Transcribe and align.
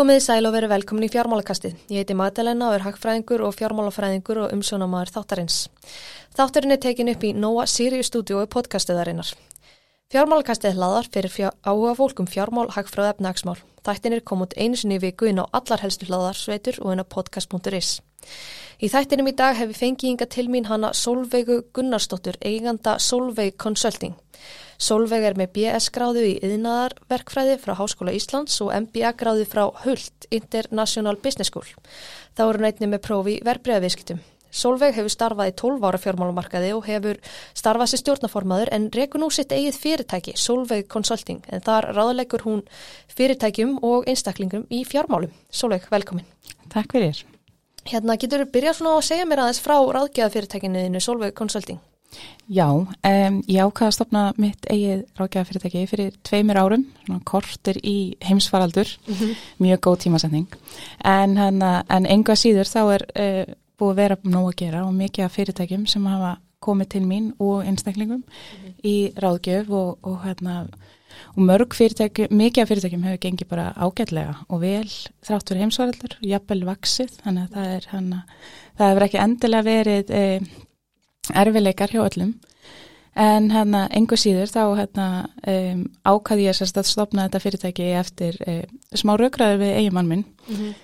Komiði 0.00 0.22
sæl 0.24 0.48
og 0.48 0.54
verið 0.54 0.70
velkomin 0.72 1.04
í 1.04 1.10
fjármálakastið. 1.12 1.74
Ég 1.92 2.00
heiti 2.00 2.14
Magdalena 2.16 2.70
og 2.70 2.78
er 2.78 2.84
hagfræðingur 2.86 3.42
og 3.44 3.50
fjármálafræðingur 3.58 4.38
og 4.46 4.52
umsjónamaður 4.54 5.10
þáttarins. 5.12 5.56
Þátturinn 6.38 6.72
er 6.72 6.80
tekin 6.80 7.10
upp 7.12 7.26
í 7.28 7.34
Nóa 7.36 7.66
Sirius 7.68 8.08
stúdiói 8.08 8.46
podcastuðarinnar. 8.48 9.34
Fjármálakastið 10.08 10.78
hlaðar 10.78 11.10
fyrir 11.12 11.34
fjár, 11.34 11.58
áhuga 11.60 11.92
fólkum 11.98 12.30
fjármál, 12.32 12.70
hagfræð, 12.72 13.10
efnagsmál. 13.10 13.58
Þættin 13.84 14.16
er 14.16 14.24
komið 14.24 14.56
einu 14.56 14.80
sinni 14.80 14.96
í 14.96 15.02
viku 15.04 15.28
inn 15.28 15.42
á 15.44 15.52
allar 15.52 15.84
helstu 15.84 16.08
hlaðarsveitur 16.08 16.80
og 16.80 16.96
inn 16.96 17.04
á 17.04 17.12
podcast.is. 17.16 18.00
Í 18.80 18.88
þættinum 18.88 19.28
í 19.28 19.36
dag 19.36 19.60
hef 19.60 19.74
ég 19.74 19.82
fengið 19.82 20.14
inga 20.14 20.30
til 20.32 20.48
mín 20.48 20.72
hana 20.72 20.94
Solveigu 20.96 21.60
Gunnarsdóttur, 21.76 22.40
eiganda 22.40 22.96
Solveig 22.96 23.60
Consulting. 23.60 24.16
Solveig 24.80 25.26
er 25.28 25.36
með 25.36 25.50
BS 25.58 25.90
gráðu 25.92 26.22
í 26.24 26.36
yðnaðarverkfræði 26.40 27.58
frá 27.60 27.74
Háskóla 27.76 28.14
Íslands 28.16 28.56
og 28.64 28.72
MBA 28.72 29.12
gráðu 29.20 29.44
frá 29.44 29.66
Hult 29.82 30.28
International 30.32 31.18
Business 31.20 31.52
School. 31.52 31.68
Þá 32.32 32.46
eru 32.46 32.62
nætni 32.64 32.88
með 32.88 33.02
prófi 33.04 33.34
verbreyðaviðskiptum. 33.44 34.22
Solveig 34.50 34.96
hefur 34.96 35.12
starfað 35.12 35.50
í 35.52 35.54
12 35.60 35.84
ára 35.86 36.00
fjármálumarkaði 36.00 36.70
og 36.74 36.88
hefur 36.88 37.20
starfað 37.54 37.92
sér 37.92 38.02
stjórnaformaður 38.02 38.72
en 38.74 38.88
rekur 38.96 39.22
nú 39.22 39.28
sitt 39.30 39.52
eigið 39.54 39.76
fyrirtæki, 39.82 40.34
Solveig 40.34 40.88
Consulting, 40.90 41.44
en 41.52 41.62
þar 41.62 41.90
ráðleikur 41.94 42.46
hún 42.48 42.64
fyrirtækjum 43.12 43.76
og 43.86 44.08
einstaklingum 44.10 44.64
í 44.72 44.82
fjármálum. 44.88 45.36
Solveig, 45.52 45.86
velkomin. 45.92 46.26
Takk 46.72 46.96
fyrir. 46.96 47.22
Hérna, 47.84 48.16
getur 48.16 48.46
þú 48.46 48.50
byrjað 48.56 48.80
svona 48.80 48.96
að 48.96 49.06
segja 49.12 49.28
mér 49.28 49.44
aðeins 49.44 49.62
frá 49.62 49.76
ráðgjöða 49.76 50.34
fyrirtækinu 50.34 51.04
Solveig 51.04 51.36
Consulting? 51.38 51.84
Já, 52.50 52.66
um, 52.66 53.36
ég 53.46 53.62
ákvaði 53.62 53.86
að 53.86 53.94
stopna 53.94 54.22
mitt 54.42 54.66
eigið 54.66 55.04
ráðgjafafyrirtæki 55.20 55.86
fyrir 55.86 56.14
tveimur 56.26 56.58
árum, 56.58 56.84
svona 57.04 57.20
kortir 57.24 57.78
í 57.86 58.16
heimsfaraldur, 58.26 58.90
mm 59.06 59.14
-hmm. 59.14 59.34
mjög 59.62 59.80
góð 59.86 59.98
tímasending. 60.04 60.56
En, 61.04 61.38
en 61.38 62.06
enga 62.06 62.34
síður 62.34 62.66
þá 62.66 62.80
er 62.94 63.04
uh, 63.14 63.54
búið 63.78 63.90
að 63.90 64.00
vera 64.02 64.16
nóg 64.24 64.48
að 64.48 64.56
gera 64.56 64.84
og 64.84 64.94
mikið 64.94 65.24
af 65.24 65.36
fyrirtækjum 65.36 65.86
sem 65.86 66.06
hafa 66.06 66.38
komið 66.60 66.88
til 66.88 67.02
mín 67.08 67.32
og 67.38 67.64
einstaklingum 67.64 68.24
mm 68.24 68.24
-hmm. 68.24 68.74
í 68.84 69.12
ráðgjöf 69.14 69.70
og, 69.70 69.98
og, 70.02 70.24
hérna, 70.24 70.66
og 71.36 71.42
mörg 71.42 71.74
fyrirtækjum, 71.74 72.28
mikið 72.30 72.62
af 72.62 72.68
fyrirtækjum 72.68 73.02
hefur 73.02 73.18
gengið 73.18 73.48
bara 73.48 73.72
ágætlega 73.76 74.34
og 74.48 74.60
vel 74.60 74.90
þrátt 75.22 75.48
fyrir 75.48 75.60
heimsfaraldur, 75.60 76.16
jafnvel 76.20 76.64
vaksið, 76.64 77.10
þannig 77.22 77.42
að 77.42 77.54
það 77.54 77.66
er 77.76 77.86
hana, 77.88 78.24
það 78.78 78.88
hefur 78.88 79.02
ekki 79.02 79.18
endilega 79.18 79.62
verið 79.62 80.10
eh, 80.10 80.40
erfileikar 81.28 81.92
hjá 81.92 82.04
öllum. 82.04 82.34
En 83.20 83.50
hérna 83.50 83.88
engu 83.96 84.16
síður 84.16 84.48
þá 84.50 84.62
hérna 84.78 85.06
um, 85.50 85.82
ákvaði 86.06 86.46
ég 86.46 86.56
sérst 86.56 86.78
að 86.78 86.88
stopna 86.92 87.26
þetta 87.26 87.42
fyrirtæki 87.42 87.88
eftir 87.98 88.38
um, 88.46 88.78
smá 88.94 89.16
raugraður 89.18 89.60
við 89.64 89.74
eigimann 89.80 90.08
minn. 90.08 90.24
Mm 90.46 90.56
-hmm. 90.56 90.78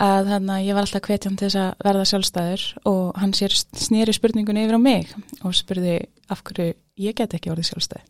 að 0.00 0.30
hérna 0.34 0.60
ég 0.62 0.74
var 0.74 0.86
alltaf 0.86 1.08
hvetjum 1.08 1.36
til 1.36 1.48
þess 1.48 1.56
að 1.56 1.74
verða 1.84 2.04
sjálfstæður 2.04 2.62
og 2.84 3.16
hann 3.20 3.32
sér 3.34 3.52
snýri 3.76 4.12
spurningunni 4.12 4.64
yfir 4.64 4.78
á 4.78 4.80
mig 4.80 5.14
og 5.44 5.54
spurði 5.54 5.98
af 6.28 6.42
hverju 6.44 6.74
ég 6.96 7.14
get 7.14 7.34
ekki 7.34 7.50
orðið 7.50 7.68
sjálfstæð 7.72 8.06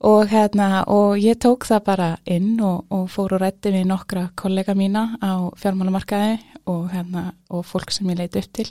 og 0.00 0.28
hérna 0.28 0.84
og 0.88 1.18
ég 1.20 1.36
tók 1.36 1.66
það 1.68 1.82
bara 1.84 2.10
inn 2.24 2.60
og, 2.64 2.86
og 2.88 3.08
fór 3.12 3.36
og 3.36 3.42
rætti 3.42 3.72
við 3.74 3.88
nokkra 3.90 4.30
kollega 4.36 4.74
mína 4.74 5.16
á 5.20 5.52
fjármálamarkaði 5.60 6.38
og 6.72 6.88
hérna 6.92 7.32
og 7.50 7.66
fólk 7.68 7.92
sem 7.92 8.08
ég 8.08 8.20
leiti 8.22 8.40
upp 8.40 8.52
til 8.52 8.70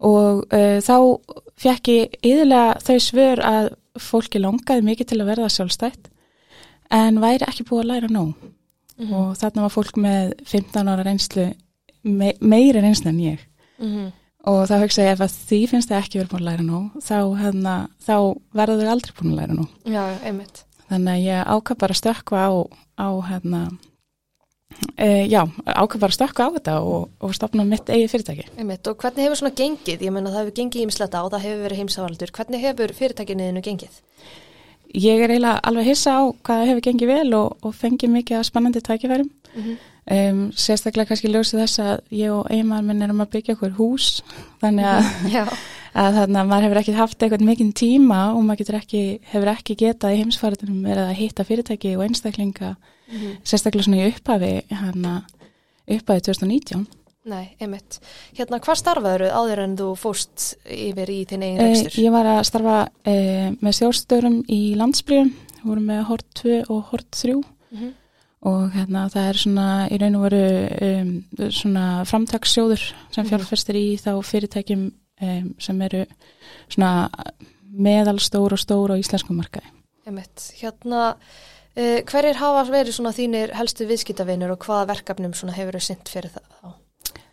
og 0.00 0.44
uh, 0.50 0.78
þá 0.82 0.96
fekk 1.60 1.88
ég 1.92 2.18
yðurlega 2.22 2.80
þau 2.82 2.98
svör 3.00 3.42
að 3.46 3.70
fólki 4.00 4.42
longaði 4.42 4.82
mikið 4.88 5.10
til 5.10 5.20
að 5.20 5.30
verða 5.30 5.52
sjálfstætt 5.54 6.10
en 6.94 7.20
væri 7.22 7.46
ekki 7.46 7.66
búið 7.68 7.84
að 7.84 7.90
læra 7.92 8.10
nóg 8.10 8.34
mm 8.34 9.06
-hmm. 9.06 9.14
og 9.14 9.36
þarna 9.38 9.62
var 9.62 9.70
fólk 9.70 9.96
með 9.96 10.34
15 10.44 10.88
ára 10.88 11.06
reynslu 11.06 11.46
me 12.02 12.34
meiri 12.40 12.80
reynslu 12.80 13.08
en 13.08 13.20
ég 13.20 13.38
mm 13.78 13.88
-hmm. 13.88 14.12
og 14.44 14.68
þá 14.68 14.82
hugsa 14.82 15.02
ég 15.02 15.12
ef 15.12 15.20
að 15.20 15.36
því 15.48 15.66
finnst 15.68 15.88
það 15.90 16.02
ekki 16.02 16.18
verið 16.18 16.30
búin 16.30 16.42
að 16.42 16.50
læra 16.50 16.62
nóg 16.62 16.90
þá, 17.00 17.18
hérna, 17.42 17.88
þá 18.06 18.16
verður 18.52 18.80
þau 18.80 18.90
aldrei 18.90 19.12
búin 19.18 19.32
að 19.32 19.40
læra 19.40 19.54
nóg 19.54 19.68
Já, 19.84 20.04
einmitt 20.24 20.64
Þannig 20.88 21.12
að 21.12 21.24
ég 21.24 21.46
ákvað 21.48 21.78
bara 21.78 21.94
stökka 21.94 22.36
á, 22.36 22.52
á 23.00 23.08
hérna 23.28 23.60
E, 24.96 25.26
já, 25.26 25.42
ákveð 25.66 26.00
bara 26.00 26.14
stökka 26.14 26.46
á 26.46 26.54
þetta 26.54 26.74
og, 26.86 27.08
og 27.20 27.34
stopna 27.34 27.64
mitt 27.66 27.88
eigi 27.90 28.08
fyrirtæki. 28.12 28.46
Einmitt, 28.58 28.86
og 28.86 28.98
hvernig 29.00 29.26
hefur 29.26 29.40
svona 29.40 29.54
gengið? 29.58 30.02
Ég 30.06 30.14
menna 30.14 30.30
það 30.30 30.44
hefur 30.44 30.56
gengið 30.58 30.84
ímisletta 30.84 31.22
og 31.24 31.32
það 31.34 31.46
hefur 31.48 31.64
verið 31.64 31.80
heimsávaldur. 31.82 32.32
Hvernig 32.38 32.62
hefur 32.62 32.94
fyrirtækinniðinu 32.98 33.62
gengið? 33.64 33.96
Ég 34.94 35.24
er 35.24 35.32
eiginlega 35.34 35.62
alveg 35.66 35.88
hissa 35.90 36.14
á 36.14 36.22
hvað 36.46 36.68
hefur 36.70 36.84
gengið 36.86 37.10
vel 37.10 37.34
og, 37.40 37.56
og 37.66 37.74
fengið 37.74 38.14
mikið 38.14 38.38
að 38.38 38.46
spannandi 38.50 38.82
tækifærum. 38.86 39.30
Mm 39.54 39.62
-hmm. 39.62 39.76
um, 40.14 40.52
sérstaklega 40.52 41.08
kannski 41.08 41.30
ljósið 41.30 41.60
þess 41.62 41.78
að 41.78 42.00
ég 42.10 42.30
og 42.30 42.50
einmar 42.50 42.82
minn 42.82 43.02
erum 43.02 43.20
að 43.20 43.30
byggja 43.34 43.54
okkur 43.54 43.74
hús 43.78 44.22
þannig 44.60 44.84
að, 44.84 45.04
að 45.94 46.18
þannig 46.18 46.40
að 46.40 46.50
maður 46.50 46.66
hefur 46.66 46.80
ekki 46.80 46.96
haft 46.98 47.22
eitthvað 47.22 47.46
mikinn 47.46 47.72
tíma 47.72 48.20
og 48.34 48.42
maður 48.42 48.80
ekki, 48.80 49.04
hefur 49.30 49.52
ekki 49.54 49.78
getað 49.78 50.16
í 50.16 50.20
heimsfæritunum 50.22 50.82
verið 50.88 51.04
að 51.06 51.18
hitta 51.20 51.46
fyrirtæki 51.46 51.94
og 51.96 52.04
einstaklinga 52.08 52.74
mm 52.74 53.16
-hmm. 53.16 53.38
sérstaklega 53.44 53.84
svona 53.84 54.02
í 54.02 54.10
upphafi 54.10 54.52
upphafi 55.94 56.20
2019 56.20 56.86
Nei, 57.24 57.54
einmitt. 57.56 58.02
Hérna, 58.36 58.58
hvað 58.60 58.76
starfaður 58.82 59.22
áður 59.32 59.60
en 59.62 59.76
þú 59.78 59.86
fóst 59.96 60.58
yfir 60.68 61.08
í 61.08 61.22
þinn 61.24 61.44
eigin 61.46 61.62
rekstur? 61.62 61.94
Eh, 61.94 62.02
ég 62.04 62.12
var 62.12 62.26
að 62.28 62.40
starfa 62.50 62.78
eh, 63.08 63.46
með 63.64 63.76
stjórnstörum 63.78 64.36
í 64.52 64.58
landsbríðum, 64.76 65.30
við 65.54 65.62
vorum 65.64 65.86
með 65.88 66.02
hort 66.10 66.26
2 66.42 66.58
og 66.68 66.82
hort 66.90 67.08
3 67.16 67.32
mm 67.32 67.78
-hmm. 67.78 67.94
og 68.50 68.76
hérna 68.76 69.08
það 69.08 69.28
er 69.28 69.40
svona 69.40 69.88
í 69.88 70.00
raun 70.02 70.18
og 70.18 70.26
veru 70.26 70.68
um, 70.88 71.24
svona 71.48 72.04
framtagssjóður 72.04 72.82
sem 73.10 73.24
mhm. 73.24 73.30
fjárfæstir 73.30 73.76
í 73.76 73.96
þá 73.96 74.12
fyrirtækjum 74.20 74.92
um, 75.22 75.54
sem 75.58 75.82
eru 75.82 76.04
svona 76.68 77.08
meðalstór 77.74 78.54
og 78.54 78.60
stór 78.62 78.94
á 78.94 78.96
íslenskum 78.96 79.36
markaði. 79.36 79.70
Einmitt. 80.06 80.52
Hérna 80.60 81.14
Uh, 81.74 82.04
hverjir 82.06 82.36
hafa 82.38 82.60
verið 82.70 82.94
svona 82.94 83.10
þínir 83.10 83.50
helstu 83.58 83.88
viðskiptavinur 83.88 84.52
og 84.54 84.62
hvaða 84.62 84.92
verkefnum 84.92 85.32
hefur 85.56 85.74
þau 85.74 85.82
synd 85.82 86.06
fyrir 86.06 86.30
það 86.30 86.44
þá? 86.52 86.68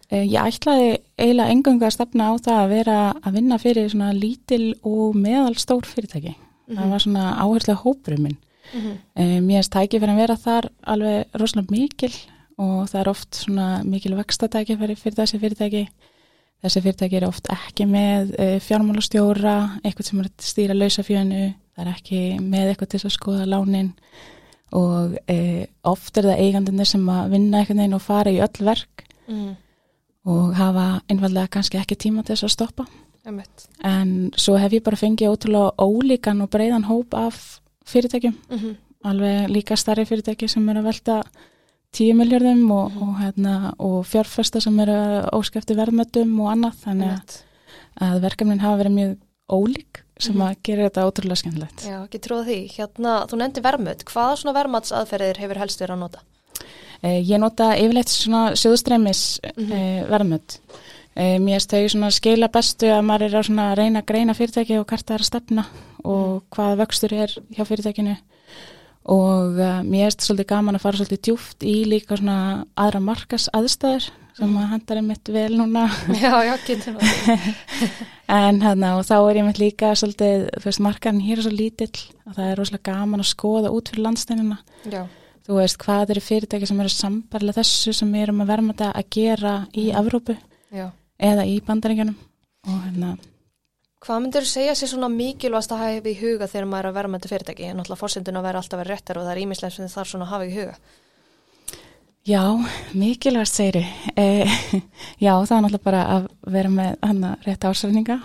Uh, 0.09 0.23
ég 0.25 0.37
ætlaði 0.41 0.87
eiginlega 1.21 1.53
engangu 1.53 1.85
að 1.85 1.93
stefna 1.93 2.31
á 2.33 2.41
það 2.41 2.61
að 2.63 2.71
vera 2.73 2.95
að 3.21 3.35
vinna 3.37 3.59
fyrir 3.61 3.91
svona 3.93 4.15
lítil 4.17 4.63
og 4.81 5.13
meðal 5.13 5.53
stór 5.61 5.85
fyrirtæki. 5.85 6.33
Mm 6.33 6.41
-hmm. 6.73 6.79
Það 6.79 6.89
var 6.89 7.03
svona 7.05 7.25
áherslega 7.37 7.83
hópurum 7.83 8.23
minn. 8.23 8.37
Mm 8.73 8.81
-hmm. 8.81 8.97
uh, 9.21 9.39
mér 9.45 9.57
erst 9.61 9.73
tækið 9.75 9.99
fyrir 9.99 10.13
að 10.13 10.21
vera 10.23 10.37
þar 10.37 10.69
alveg 10.81 11.25
rosalega 11.33 11.71
mikil 11.71 12.13
og 12.57 12.89
það 12.89 13.01
er 13.01 13.09
oft 13.09 13.35
svona 13.35 13.83
mikil 13.83 14.15
vextatækið 14.15 14.77
fyrir 14.79 15.15
þessi 15.21 15.39
fyrirtæki. 15.39 15.87
Þessi 16.61 16.81
fyrirtæki 16.81 17.17
er 17.17 17.25
oft 17.25 17.47
ekki 17.49 17.87
með 17.89 18.35
fjármálastjóra, 18.61 19.55
eitthvað 19.81 20.05
sem 20.05 20.19
er 20.21 20.27
að 20.29 20.45
stýra 20.45 20.75
lausafjönu 20.77 21.45
það 21.75 21.83
er 21.85 21.91
ekki 21.95 22.21
með 22.43 22.71
eitthvað 22.71 22.91
til 22.93 23.01
að 23.01 23.15
skoða 23.15 23.47
lánin 23.49 23.91
og 24.77 25.17
e, 25.31 25.67
oft 25.87 26.17
er 26.19 26.29
það 26.29 26.43
eigandunir 26.45 26.87
sem 26.87 27.07
að 27.11 27.35
vinna 27.35 27.61
einhvern 27.61 27.81
veginn 27.81 27.97
og 27.97 28.03
fara 28.03 28.31
í 28.31 28.39
öll 28.43 28.65
verk 28.67 29.05
mm. 29.27 29.49
og 30.31 30.53
hafa 30.59 30.85
einfallega 31.11 31.51
kannski 31.57 31.79
ekki 31.81 31.99
tíma 31.99 32.23
til 32.23 32.35
þess 32.35 32.47
að 32.47 32.55
stoppa 32.55 32.87
Emmeit. 33.27 33.67
en 33.85 34.31
svo 34.39 34.55
hef 34.57 34.73
ég 34.77 34.85
bara 34.85 34.99
fengið 34.99 35.33
ótrúlega 35.33 35.75
ólíkan 35.77 36.43
og 36.43 36.51
breiðan 36.53 36.87
hóp 36.87 37.17
af 37.17 37.61
fyrirtækjum 37.85 38.37
mm 38.49 38.57
-hmm. 38.57 38.75
alveg 39.03 39.49
líka 39.49 39.75
starri 39.75 40.05
fyrirtæki 40.05 40.47
sem 40.47 40.69
er 40.69 40.79
að 40.79 40.89
velta 40.89 41.21
10 41.91 42.15
miljardum 42.15 42.63
og, 42.71 42.91
mm 42.91 43.01
og, 43.01 43.15
hérna, 43.19 43.73
og 43.79 44.05
fjárfesta 44.07 44.61
sem 44.63 44.79
eru 44.79 44.97
óskæfti 45.35 45.75
verðmötum 45.75 46.31
og 46.39 46.53
annað 46.53 46.77
þannig 46.85 47.11
að, 47.11 47.35
að 48.07 48.21
verkefnin 48.23 48.63
hafa 48.63 48.79
verið 48.83 48.95
mjög 48.95 49.17
ólík 49.51 50.03
sem 50.21 50.35
mhm. 50.37 50.45
að 50.45 50.59
gera 50.63 50.87
þetta 50.87 51.05
ótrúlega 51.09 51.41
skemmtilegt. 51.41 51.85
Já, 51.89 51.97
ekki 52.05 52.21
trúið 52.23 52.47
því. 52.51 52.59
Hérna, 52.77 53.15
þú 53.27 53.41
nefndi 53.41 53.63
vermut. 53.65 54.05
Hvaða 54.07 54.37
svona 54.39 54.55
vermatsaðferðir 54.59 55.41
hefur 55.41 55.61
helst 55.63 55.81
verið 55.81 55.95
að 55.97 56.03
nota? 56.05 56.23
Eh, 57.01 57.19
ég 57.25 57.41
nota 57.41 57.71
yfirleitt 57.81 58.13
svona 58.13 58.43
sjöðustræmis 58.53 59.41
mm 59.41 59.65
-hmm. 59.65 59.73
eh, 59.73 60.09
vermut. 60.09 60.59
Eh, 61.15 61.39
mér 61.39 61.59
þau 61.59 61.89
svona 61.89 62.11
skila 62.11 62.47
bestu 62.47 62.87
að 62.87 63.01
maður 63.01 63.25
er 63.25 63.35
að 63.35 63.75
reyna 63.75 63.99
að 63.99 64.05
greina 64.05 64.33
fyrirtæki 64.33 64.79
og 64.79 64.87
hvert 64.87 65.05
það 65.05 65.15
er 65.15 65.19
að 65.19 65.31
stefna 65.31 65.65
og 66.03 66.27
mm. 66.27 66.41
hvaða 66.55 66.77
vöxtur 66.85 67.13
er 67.13 67.31
hjá 67.51 67.65
fyrirtækinu 67.65 68.15
og 69.09 69.57
uh, 69.57 69.81
mér 69.87 70.09
erst 70.09 70.25
svolítið 70.25 70.49
gaman 70.51 70.77
að 70.77 70.83
fara 70.85 70.99
svolítið 70.99 71.21
djúft 71.27 71.65
í 71.65 71.75
líka 71.89 72.17
svona 72.19 72.65
aðra 72.77 73.01
markas 73.03 73.47
aðstæður 73.57 74.09
sem 74.37 74.51
að 74.57 74.67
hendar 74.71 74.99
einmitt 75.01 75.31
vel 75.33 75.49
núna. 75.59 75.87
Já, 76.21 76.33
já, 76.47 76.53
getur 76.65 76.99
En 78.41 78.61
hérna 78.63 78.93
og 78.95 79.03
þá 79.03 79.15
er 79.17 79.39
ég 79.39 79.41
einmitt 79.41 79.59
líka 79.59 79.89
svolítið, 79.99 80.45
þú 80.55 80.69
veist, 80.69 80.83
markarinn 80.85 81.23
hér 81.25 81.41
er 81.41 81.47
svo 81.47 81.51
lítill 81.51 82.05
og 82.29 82.37
það 82.37 82.45
er 82.45 82.61
rosalega 82.61 82.93
gaman 82.93 83.23
að 83.23 83.31
skoða 83.33 83.73
út 83.75 83.91
fyrir 83.91 84.05
landsteinina 84.07 84.61
Já. 84.87 85.01
Þú 85.41 85.57
veist, 85.57 85.79
hvað 85.81 86.13
eru 86.13 86.23
fyrirtæki 86.23 86.69
sem 86.69 86.79
eru 86.79 86.93
sambarlega 86.93 87.59
þessu 87.59 87.95
sem 87.97 88.15
erum 88.21 88.43
að 88.45 88.53
verma 88.53 88.75
þetta 88.75 88.91
að 89.01 89.09
gera 89.17 89.55
í 89.73 89.89
Evrópu 89.99 90.37
Já. 90.71 90.87
eða 91.19 91.47
í 91.49 91.59
bandaríkjanum 91.65 92.15
og 92.69 92.79
hérna 92.85 93.15
Hvað 94.01 94.21
myndur 94.23 94.45
þú 94.47 94.49
segja 94.49 94.73
sér 94.73 94.89
svona 94.89 95.11
mikilvægast 95.13 95.71
að 95.75 95.81
hafa 95.83 96.09
í 96.09 96.17
huga 96.17 96.47
þegar 96.49 96.65
maður 96.71 96.85
er 96.87 96.89
að 96.89 96.95
verma 96.97 97.17
þetta 97.19 97.29
fyrirtæki? 97.29 97.67
Náttúrulega 97.77 98.01
fórsendun 98.01 98.39
að 98.39 98.47
vera 98.47 98.61
alltaf 98.63 98.77
að 98.79 98.81
vera 98.81 98.95
réttar 98.95 99.19
og 99.19 99.27
það 99.27 99.33
er 99.35 99.41
ímislega 99.43 99.75
sem 99.75 99.85
það 99.85 99.97
þarf 99.97 100.11
svona 100.11 100.25
að 100.25 100.31
hafa 100.31 100.47
í 100.47 100.55
huga 100.55 100.75
Já, 102.21 102.41
mikilvægt 102.93 103.49
segri. 103.49 103.81
Eh, 104.15 104.49
já, 105.25 105.31
það 105.41 105.55
er 105.55 105.63
náttúrulega 105.65 105.85
bara 105.85 106.01
að 106.15 106.27
vera 106.53 106.69
með 106.69 106.91
hana 107.01 107.31
rétt 107.45 107.65
ásræninga. 107.65 108.19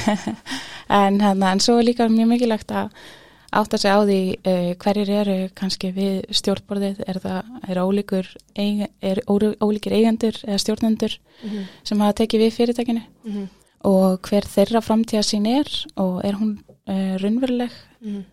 en, 1.00 1.20
hana, 1.24 1.52
en 1.52 1.62
svo 1.64 1.78
er 1.80 1.88
líka 1.88 2.10
mjög 2.12 2.28
mikilvægt 2.34 2.74
að 2.76 2.90
átta 3.56 3.80
sig 3.80 3.88
á 3.88 4.00
því 4.04 4.20
eh, 4.44 4.70
hverjir 4.82 5.12
eru 5.22 5.36
kannski 5.56 5.94
við 5.96 6.26
stjórnborðið, 6.40 7.04
er 7.08 7.20
það 7.24 7.70
er 7.72 7.80
ólíkur, 7.80 8.28
eiga, 8.52 8.90
er 9.00 9.22
ólíkir 9.28 9.96
eigendur 9.96 10.36
eða 10.44 10.60
stjórnendur 10.60 11.16
mm 11.16 11.50
-hmm. 11.50 11.70
sem 11.84 12.00
hafa 12.00 12.18
tekið 12.20 12.44
við 12.44 12.56
fyrirtækinu 12.58 13.00
mm 13.00 13.32
-hmm. 13.32 13.48
Og 13.84 14.20
hver 14.20 14.44
þeirra 14.44 14.80
framtíða 14.80 15.22
sín 15.22 15.46
er 15.46 15.68
og 15.96 16.24
er 16.24 16.34
hún 16.40 16.58
eh, 16.86 17.16
raunveruleg 17.20 17.70
mm 18.00 18.24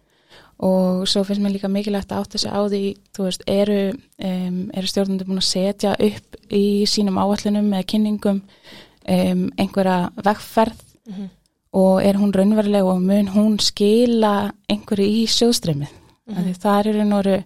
og 0.64 1.08
svo 1.10 1.24
finnst 1.26 1.42
mér 1.44 1.56
líka 1.56 1.70
mikilvægt 1.72 2.12
að 2.14 2.24
átta 2.24 2.40
sig 2.40 2.52
á 2.54 2.62
því, 2.62 2.84
þú 3.16 3.26
veist, 3.26 3.44
eru, 3.50 3.80
um, 4.24 4.60
eru 4.74 4.88
stjórnundur 4.88 5.28
búin 5.28 5.42
að 5.42 5.50
setja 5.50 5.96
upp 5.98 6.38
í 6.54 6.86
sínum 6.90 7.18
áallunum 7.20 7.72
eða 7.74 7.88
kynningum 7.90 8.40
um, 8.40 9.44
einhverja 9.58 10.12
vegferð 10.16 10.80
mm 11.08 11.14
-hmm. 11.14 11.30
og 11.74 12.04
er 12.04 12.16
hún 12.16 12.34
raunveruleg 12.34 12.84
og 12.84 13.02
mun 13.02 13.28
hún 13.28 13.60
skila 13.60 14.54
einhverju 14.70 15.06
í 15.06 15.28
sjóðströmmið. 15.28 15.92
Mm 16.28 16.36
-hmm. 16.36 16.54
Það 16.54 16.88
er 16.88 17.14
og 17.14 17.26
veru, 17.26 17.44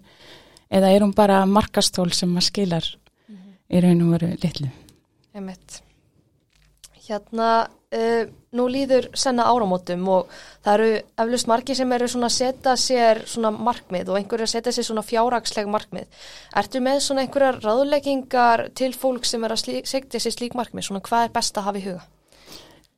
eða 0.70 0.88
er 0.94 1.00
hún 1.00 1.14
bara 1.14 1.46
markastól 1.46 2.12
sem 2.12 2.28
maður 2.28 2.42
skilar 2.42 2.84
mm 3.28 3.36
-hmm. 3.36 3.80
raun 3.82 4.02
og 4.02 4.10
veru 4.10 4.36
litlu. 4.42 4.68
Hérna, 7.08 7.68
uh, 7.94 8.28
nú 8.56 8.66
líður 8.70 9.08
senna 9.16 9.46
áramótum 9.48 10.04
og 10.12 10.34
það 10.64 10.74
eru 10.74 11.00
eflust 11.24 11.48
margi 11.50 11.76
sem 11.76 11.92
eru 11.96 12.08
svona 12.10 12.28
að 12.30 12.36
setja 12.36 12.76
sér 12.80 13.22
svona 13.28 13.52
markmið 13.54 14.12
og 14.12 14.20
einhverju 14.20 14.48
að 14.48 14.52
setja 14.54 14.74
sér 14.74 14.88
svona 14.88 15.06
fjárraksleg 15.06 15.70
markmið. 15.72 16.06
Ertu 16.60 16.82
með 16.84 17.02
svona 17.04 17.24
einhverjar 17.24 17.60
ráðleggingar 17.64 18.68
til 18.78 18.92
fólk 18.96 19.28
sem 19.28 19.44
er 19.44 19.56
að 19.56 19.64
segja 19.88 20.20
sér 20.20 20.36
slík 20.36 20.56
markmið, 20.58 20.88
svona 20.88 21.04
hvað 21.04 21.28
er 21.28 21.36
best 21.36 21.60
að 21.60 21.68
hafa 21.68 21.82
í 21.82 21.84
huga? 21.88 22.06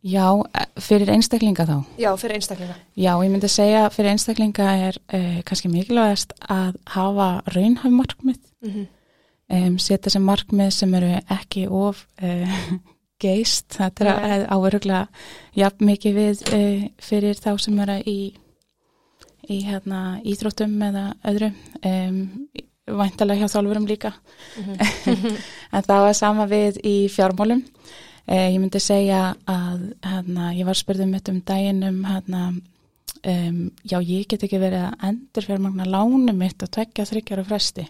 Já, 0.01 0.43
eh, 0.57 0.67
fyrir 0.81 1.11
einstaklinga 1.13 1.67
þá. 1.69 1.75
Já, 2.01 2.17
fyrir 2.17 2.39
einstaklinga. 2.39 2.77
Já, 2.97 3.11
ég 3.21 3.31
myndi 3.31 3.49
segja 3.53 3.83
fyrir 3.93 4.15
einstaklinga 4.15 4.69
er 4.89 4.97
uh, 5.13 5.43
kannski 5.45 5.69
mikilvægast 5.69 6.33
að 6.49 6.79
hafa 6.95 7.43
raunhaf 7.53 7.93
markmið, 7.93 8.39
mm 8.65 8.71
-hmm. 8.71 8.87
um, 9.59 9.77
setja 9.79 10.11
sér 10.11 10.25
markmið 10.25 10.71
sem 10.71 10.95
eru 10.95 11.21
ekki 11.29 11.67
of... 11.69 12.07
Uh, 12.23 12.79
geist, 13.21 13.67
þetta 13.77 14.15
er 14.25 14.47
áveruglega 14.51 15.07
jafn 15.59 15.89
mikið 15.91 16.17
við 16.17 16.43
e, 16.55 16.63
fyrir 17.03 17.39
þá 17.39 17.53
sem 17.61 17.79
eru 17.85 17.99
í, 18.09 18.19
í 19.51 19.61
hérna, 19.67 20.01
íþróttum 20.27 20.75
eða 20.89 21.05
öðru. 21.31 21.51
Um, 21.87 22.21
væntalega 22.91 23.45
hjá 23.45 23.55
þálfurum 23.55 23.87
líka. 23.87 24.13
Mm 24.57 24.75
-hmm. 24.75 25.37
en 25.75 25.87
það 25.87 26.05
var 26.07 26.19
sama 26.19 26.47
við 26.51 26.81
í 26.85 26.97
fjármálum. 27.13 27.63
E, 28.27 28.37
ég 28.55 28.59
myndi 28.61 28.81
segja 28.81 29.35
að 29.47 29.95
hérna, 30.07 30.53
ég 30.55 30.67
var 30.67 30.79
spurðum 30.79 31.15
mitt 31.15 31.29
um 31.29 31.41
daginn 31.41 31.83
um 31.85 32.05
hérna, 32.05 32.43
um, 33.27 33.71
já 33.85 33.99
ég 34.01 34.27
get 34.29 34.43
ekki 34.43 34.59
verið 34.59 34.89
að 34.89 35.09
endur 35.09 35.45
fjármagna 35.47 35.85
lánum 35.85 36.37
mitt 36.37 36.63
og 36.63 36.71
tvekja 36.71 37.05
þryggjar 37.05 37.41
og 37.41 37.47
fresti. 37.47 37.87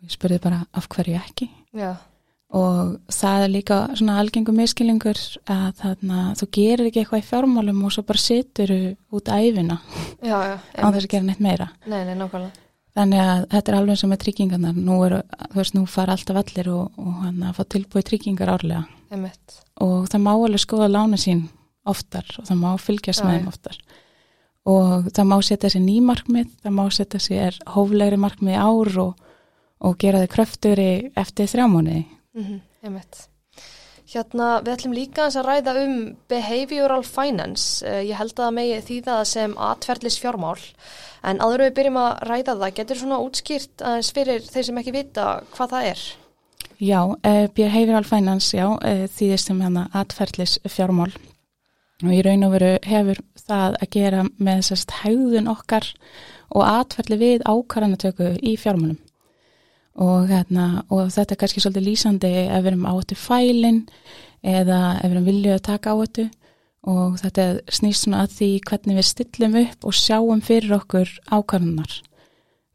Og 0.00 0.08
ég 0.08 0.12
spurði 0.12 0.38
bara 0.38 0.64
af 0.72 0.88
hverju 0.88 1.16
ekki? 1.16 1.50
Já 1.72 2.09
og 2.50 2.96
það 3.14 3.44
er 3.44 3.52
líka 3.52 3.76
svona 3.94 4.16
algengum 4.18 4.56
miskilingur 4.58 5.18
að 5.50 5.68
þarna, 5.78 6.22
þú 6.38 6.48
gerir 6.56 6.88
ekki 6.88 7.04
eitthvað 7.04 7.22
í 7.22 7.28
fjármálum 7.28 7.84
og 7.86 7.94
svo 7.94 8.02
bara 8.08 8.22
situr 8.22 8.72
út 9.14 9.30
æfina 9.30 9.78
á 10.26 10.86
þess 10.90 11.04
að 11.04 11.12
gera 11.12 11.28
neitt 11.28 11.44
meira. 11.44 11.70
Nei, 11.86 12.02
nei, 12.08 12.50
þannig 12.98 13.22
að 13.22 13.44
þetta 13.54 13.72
er 13.72 13.78
alveg 13.78 14.00
sem 14.00 14.10
með 14.10 14.22
tryggingarnar. 14.24 14.82
Nú, 14.88 14.98
er, 15.06 15.16
veist, 15.54 15.76
nú 15.78 15.84
fara 15.90 16.18
alltaf 16.18 16.42
allir 16.42 16.72
og, 16.74 16.98
og 16.98 17.22
hann 17.22 17.46
að 17.46 17.56
fá 17.60 17.62
tilbúið 17.76 18.08
tryggingar 18.10 18.54
árlega. 18.56 18.84
Einmitt. 19.10 19.56
og 19.82 20.06
það 20.06 20.22
má 20.22 20.30
alveg 20.34 20.62
skoða 20.62 20.86
lána 20.90 21.18
sín 21.18 21.48
oftar 21.88 22.28
og 22.38 22.46
það 22.46 22.58
má 22.60 22.70
fylgjast 22.78 23.24
með 23.24 23.38
þeim 23.38 23.50
oftar. 23.50 23.82
Og 24.70 25.08
það 25.08 25.26
má 25.30 25.36
setja 25.42 25.70
sér 25.72 25.82
nýmarkmið 25.86 26.50
það 26.60 26.74
má 26.76 26.84
setja 26.94 27.20
sér 27.22 27.58
hóflegri 27.74 28.18
markmið 28.20 28.58
ár 28.60 28.90
og, 29.06 29.28
og 29.80 29.96
gera 30.02 30.20
þau 30.22 30.32
kröftur 30.34 30.82
eftir 31.18 31.50
þrjámóniði 31.50 32.04
Mm 32.34 32.44
-hmm, 32.44 32.60
hérna 34.10 34.48
við 34.64 34.72
ætlum 34.74 34.94
líka 34.94 35.26
að 35.28 35.46
ræða 35.46 35.74
um 35.84 35.94
behavioral 36.30 37.02
finance. 37.06 37.84
Uh, 37.86 38.02
ég 38.02 38.18
held 38.18 38.32
að 38.34 38.44
það 38.44 38.56
megi 38.56 38.80
því 38.88 38.98
það 39.06 39.24
sem 39.24 39.54
atverðlis 39.70 40.18
fjármál 40.18 40.58
en 41.22 41.42
áður 41.42 41.64
við 41.66 41.74
byrjum 41.78 42.00
að 42.00 42.22
ræða 42.30 42.54
það, 42.56 42.74
getur 42.78 43.00
svona 43.00 43.20
útskýrt 43.20 43.84
aðeins 43.84 44.12
fyrir 44.16 44.40
þeir 44.40 44.64
sem 44.64 44.78
ekki 44.78 44.96
vita 44.96 45.26
hvað 45.54 45.74
það 45.74 45.90
er? 45.92 46.04
Já, 46.80 47.00
uh, 47.04 47.46
behavioral 47.54 48.04
finance, 48.08 48.56
já, 48.56 48.66
uh, 48.72 49.04
því 49.06 49.30
þessum 49.34 49.60
hérna 49.60 49.88
atverðlis 49.92 50.58
fjármál 50.66 51.12
og 52.00 52.12
í 52.16 52.22
raun 52.24 52.46
og 52.46 52.54
veru 52.56 52.72
hefur 52.88 53.20
það 53.36 53.76
að 53.76 53.90
gera 53.92 54.24
með 54.38 54.62
þessast 54.62 54.96
haugðun 55.02 55.52
okkar 55.52 55.92
og 56.50 56.64
atverðli 56.64 57.20
við 57.20 57.44
ákvarðanatöku 57.44 58.32
í 58.40 58.56
fjármálum 58.58 58.98
og, 59.94 60.28
hérna, 60.30 60.84
og 60.90 61.10
þetta 61.12 61.34
er 61.34 61.40
kannski 61.40 61.62
svolítið 61.62 61.88
lýsandi 61.88 62.34
ef 62.42 62.60
við 62.62 62.72
erum 62.72 62.86
áttu 62.90 63.16
fælin 63.18 63.80
eða 64.42 64.98
ef 65.00 65.08
við 65.08 65.16
erum 65.16 65.30
viljið 65.30 65.56
að 65.56 65.66
taka 65.70 65.92
á 65.92 65.96
þetta. 66.02 66.28
Og 66.90 67.16
þetta 67.20 67.46
snýst 67.68 68.06
svona 68.06 68.22
að 68.24 68.36
því 68.38 68.50
hvernig 68.70 68.96
við 68.96 69.08
stillum 69.10 69.56
upp 69.60 69.82
og 69.84 69.96
sjáum 69.98 70.40
fyrir 70.40 70.78
okkur 70.78 71.10
ákvarðunar 71.28 71.98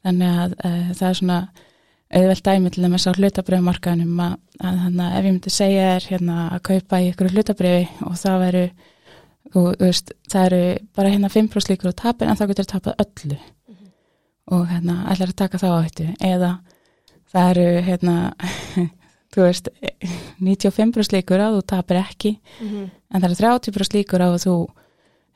þannig 0.06 0.42
að 0.44 0.52
uh, 0.60 0.92
það 0.94 1.08
er 1.08 1.18
svona 1.20 1.38
auðvelt 2.16 2.46
dæmi 2.46 2.72
til 2.72 2.84
þess 2.86 3.10
að 3.10 3.22
hlutabriðmarkaðinum 3.22 4.20
að, 4.22 4.36
að 4.62 4.84
að 4.86 5.00
ef 5.08 5.16
ég 5.16 5.32
myndi 5.32 5.54
segja 5.54 5.88
er 5.96 6.06
hérna 6.12 6.36
að 6.54 6.62
kaupa 6.70 7.00
í 7.02 7.08
ykkur 7.10 7.32
hlutabriði 7.34 7.88
og 8.06 8.20
það 8.22 8.44
veru 8.44 8.64
þú 9.56 9.64
veist, 9.80 10.14
það 10.32 10.46
eru 10.50 10.62
bara 10.98 11.12
hérna 11.14 11.32
5% 11.34 11.72
líkur 11.72 11.92
og 11.92 11.98
tapir 12.00 12.30
en 12.30 12.40
það 12.40 12.54
getur 12.54 12.70
tapað 12.70 13.02
öllu. 13.04 13.38
Mm 13.38 13.76
-hmm. 13.76 13.92
og 14.54 14.68
hérna 14.70 14.96
ætlar 15.12 15.30
að 15.30 15.42
taka 15.42 15.58
þá 15.58 15.68
á 15.68 15.80
þetta? 15.86 16.16
Eða 16.20 16.52
það 17.36 17.52
eru 17.52 17.82
hérna 17.90 18.16
þú 19.36 19.44
veist 19.44 19.70
95% 20.40 21.16
líkur 21.18 21.44
á 21.44 21.48
þú 21.52 21.62
tapir 21.68 22.00
ekki 22.00 22.32
mm 22.38 22.68
-hmm. 22.68 22.90
en 23.12 23.22
það 23.22 23.30
eru 23.30 23.40
30% 23.72 23.98
líkur 23.98 24.22
á 24.24 24.30
þú 24.40 24.56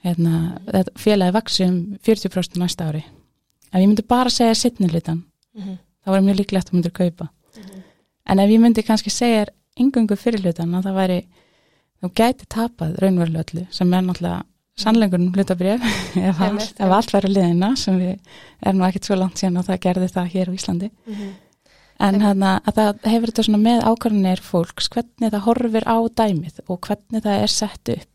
hérna, 0.03 0.59
félagi 0.95 1.33
vaksum 1.33 1.97
40% 2.03 2.59
næsta 2.59 2.89
ári 2.89 3.03
ef 3.73 3.81
ég 3.81 3.87
myndi 3.87 4.01
bara 4.07 4.29
segja 4.29 4.55
sittnilutan 4.55 5.23
mm 5.55 5.61
-hmm. 5.61 5.77
þá 6.05 6.09
var 6.11 6.21
mjög 6.21 6.37
líklegt 6.37 6.69
að 6.69 6.73
myndir 6.73 6.91
kaupa 6.91 7.25
mm 7.25 7.63
-hmm. 7.63 7.81
en 8.25 8.39
ef 8.39 8.49
ég 8.49 8.59
myndi 8.59 8.83
kannski 8.83 9.09
segja 9.09 9.45
engungu 9.75 10.15
fyrirlutan 10.15 10.75
að 10.75 10.83
það 10.83 10.95
væri 10.95 11.27
þú 12.01 12.07
gæti 12.15 12.45
tapað 12.49 12.95
raunveruleg 12.99 13.45
öllu 13.45 13.67
sem 13.69 13.93
er 13.93 14.01
náttúrulega 14.01 14.43
sannleikurinn 14.75 15.33
hlutabrjöf 15.33 15.81
ef, 16.29 16.41
allt 16.79 17.13
væri 17.13 17.27
liðina 17.27 17.75
sem 17.75 17.99
við 17.99 18.19
erum 18.65 18.81
ekki 18.81 18.99
svo 19.03 19.15
langt 19.15 19.37
síðan 19.37 19.57
og 19.57 19.65
það 19.65 19.79
gerði 19.79 20.07
það 20.07 20.31
hér 20.33 20.49
á 20.49 20.53
Íslandi 20.53 20.89
mhm 21.05 21.48
en 21.99 22.21
hana, 22.23 22.53
að 22.63 22.77
það 22.77 23.09
hefur 23.11 23.31
þetta 23.31 23.45
svona 23.45 23.61
með 23.63 23.81
ákvarðanir 23.89 24.43
fólks, 24.43 24.87
hvernig 24.93 25.33
það 25.33 25.45
horfir 25.47 25.87
á 25.87 25.97
dæmið 26.21 26.61
og 26.67 26.79
hvernig 26.87 27.25
það 27.25 27.43
er 27.43 27.53
sett 27.53 27.91
upp. 27.95 28.07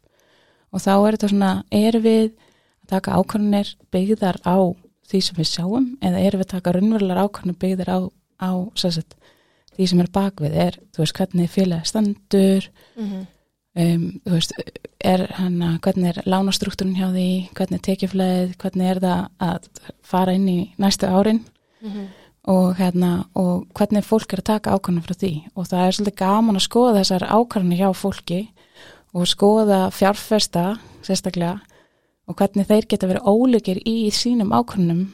Og 0.75 0.83
þá 0.83 0.93
er 0.95 1.17
þetta 1.17 1.31
svona, 1.31 1.51
er 1.71 1.99
við 2.05 2.31
að 2.31 2.95
taka 2.95 3.19
ákvarðanir 3.21 3.75
byggðar 3.95 4.41
á 4.49 4.59
því 5.05 5.21
sem 5.27 5.37
við 5.37 5.51
sjáum 5.51 5.91
eða 6.01 6.25
er 6.25 6.39
við 6.39 6.47
að 6.47 6.55
taka 6.55 6.75
raunverulegar 6.75 7.23
ákvarðanir 7.27 7.61
byggðar 7.61 7.93
á, 7.93 7.99
á 8.41 8.51
sagt, 8.81 9.15
því 9.77 9.91
sem 9.91 10.03
er 10.03 10.11
bakvið, 10.17 10.59
er, 10.65 10.81
þú 10.95 11.05
veist, 11.05 11.17
hvernig 11.19 11.53
félagi 11.53 11.91
standur 11.91 12.69
mm 12.97 13.05
-hmm. 13.05 13.23
um, 13.85 14.11
þú 14.25 14.33
veist, 14.39 14.53
er 15.05 15.27
hana, 15.37 15.79
hvernig 15.83 16.09
er 16.09 16.23
lánastruktúrin 16.25 16.97
hjá 16.97 17.13
því, 17.13 17.49
hvernig 17.53 17.79
er 17.79 17.87
tekifleið, 17.91 18.57
hvernig 18.57 18.91
er 18.91 19.01
það 19.01 19.29
að 19.39 19.69
fara 20.03 20.33
inn 20.33 20.49
í 20.49 20.73
næstu 20.79 21.07
árin. 21.07 21.45
Mm 21.83 21.91
-hmm 21.91 22.24
og, 22.51 22.75
hérna, 22.77 23.25
og 23.35 23.67
hvernig 23.77 24.05
fólk 24.05 24.35
er 24.35 24.43
að 24.43 24.51
taka 24.51 24.75
ákvæmlega 24.77 25.07
frá 25.07 25.21
því 25.21 25.33
og 25.55 25.69
það 25.71 25.85
er 25.85 25.97
svolítið 25.97 26.19
gaman 26.21 26.61
að 26.61 26.67
skoða 26.67 26.97
þessar 26.99 27.27
ákvæmlega 27.33 27.81
hjá 27.81 28.01
fólki 28.01 28.41
og 29.15 29.29
skoða 29.31 29.81
fjárfesta 29.95 30.65
sérstaklega 31.07 31.61
og 32.29 32.39
hvernig 32.39 32.69
þeir 32.69 32.89
geta 32.89 33.09
verið 33.09 33.29
ólíkir 33.29 33.81
í 33.89 33.99
sínum 34.13 34.53
ákvæmnum 34.53 35.05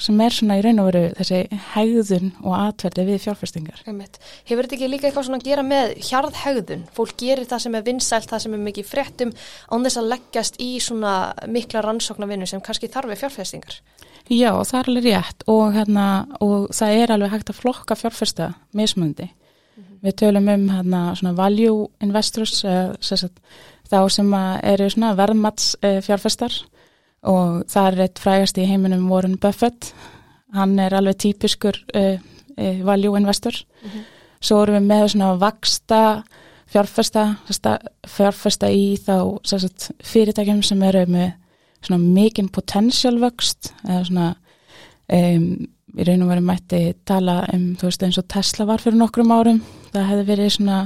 sem 0.00 0.20
er 0.24 0.34
svona 0.34 0.56
í 0.56 0.62
raun 0.64 0.80
og 0.80 0.88
veru 0.88 1.02
þessi 1.18 1.40
hegðun 1.74 2.30
og 2.40 2.54
atverði 2.56 3.04
við 3.10 3.18
fjárfestingar. 3.26 3.82
Hefur 3.84 4.64
þetta 4.64 4.76
ekki 4.78 4.88
líka 4.88 5.08
eitthvað 5.08 5.26
svona 5.28 5.40
að 5.42 5.48
gera 5.50 5.64
með 5.66 5.92
hjarðhegðun? 6.08 6.86
Fólk 6.96 7.12
gerir 7.20 7.48
það 7.50 7.64
sem 7.66 7.76
er 7.76 7.84
vinsælt, 7.86 8.30
það 8.30 8.44
sem 8.46 8.56
er 8.56 8.64
mikið 8.66 8.88
fréttum 8.88 9.34
án 9.68 9.84
þess 9.86 10.00
að 10.00 10.08
leggjast 10.14 10.58
í 10.64 10.70
svona 10.80 11.14
mikla 11.44 11.84
rannsóknarvinnu 11.84 12.48
sem 12.48 12.64
kannski 12.64 12.90
þarf 12.92 13.12
við 13.12 13.22
fjárfestingar? 13.26 13.78
Já, 14.30 14.52
það 14.64 14.78
er 14.78 14.88
alveg 14.88 15.04
rétt 15.04 15.44
og, 15.50 15.62
hérna, 15.74 16.06
og 16.40 16.70
það 16.74 16.98
er 17.02 17.12
alveg 17.12 17.32
hægt 17.34 17.50
að 17.50 17.60
flokka 17.60 17.96
fjárfesta 17.98 18.52
mismundi. 18.72 19.28
Mm 19.28 19.82
-hmm. 19.82 19.98
Við 20.02 20.14
tölum 20.20 20.48
um 20.48 20.68
hérna, 20.68 21.14
svona 21.14 21.36
value 21.36 21.88
investors, 22.00 22.64
uh, 22.64 22.94
sagt, 23.00 23.40
þá 23.90 24.08
sem 24.08 24.34
eru 24.62 24.90
svona 24.90 25.14
verðmats 25.14 25.76
uh, 25.82 26.00
fjárfestar 26.00 26.52
og 27.22 27.64
það 27.68 27.92
er 27.92 28.00
eitt 28.00 28.18
frægast 28.18 28.58
í 28.58 28.66
heiminum 28.66 29.10
Warren 29.10 29.38
Buffett. 29.38 29.94
Hann 30.52 30.78
er 30.78 30.94
alveg 30.94 31.16
típiskur 31.16 31.76
uh, 31.94 32.18
e, 32.56 32.82
value 32.84 33.16
investor. 33.18 33.54
Svo 34.40 34.62
erum 34.62 34.74
við 34.74 34.88
með 34.88 35.08
svona 35.08 35.36
vaksta 35.40 36.22
fjárfesta, 36.72 37.26
fjárfesta 38.08 38.70
í 38.72 38.96
þá 39.00 39.38
sérst, 39.46 39.90
fyrirtækjum 40.04 40.62
sem 40.66 40.82
eru 40.82 41.04
með 41.06 41.30
svona 41.82 42.00
mikinn 42.02 42.50
potential 42.52 43.18
vöxt 43.22 43.72
eða 43.84 44.02
svona 44.08 44.28
um, 45.12 45.46
í 45.92 46.06
raun 46.08 46.24
og 46.24 46.32
verið 46.32 46.46
mætti 46.48 46.82
tala 47.08 47.42
um 47.52 47.72
þú 47.78 47.88
veist 47.88 48.04
eins 48.06 48.20
og 48.20 48.28
Tesla 48.32 48.66
var 48.68 48.82
fyrir 48.82 49.00
nokkrum 49.00 49.32
árum 49.34 49.60
það 49.92 50.08
hefði 50.10 50.28
verið 50.30 50.54
svona 50.56 50.78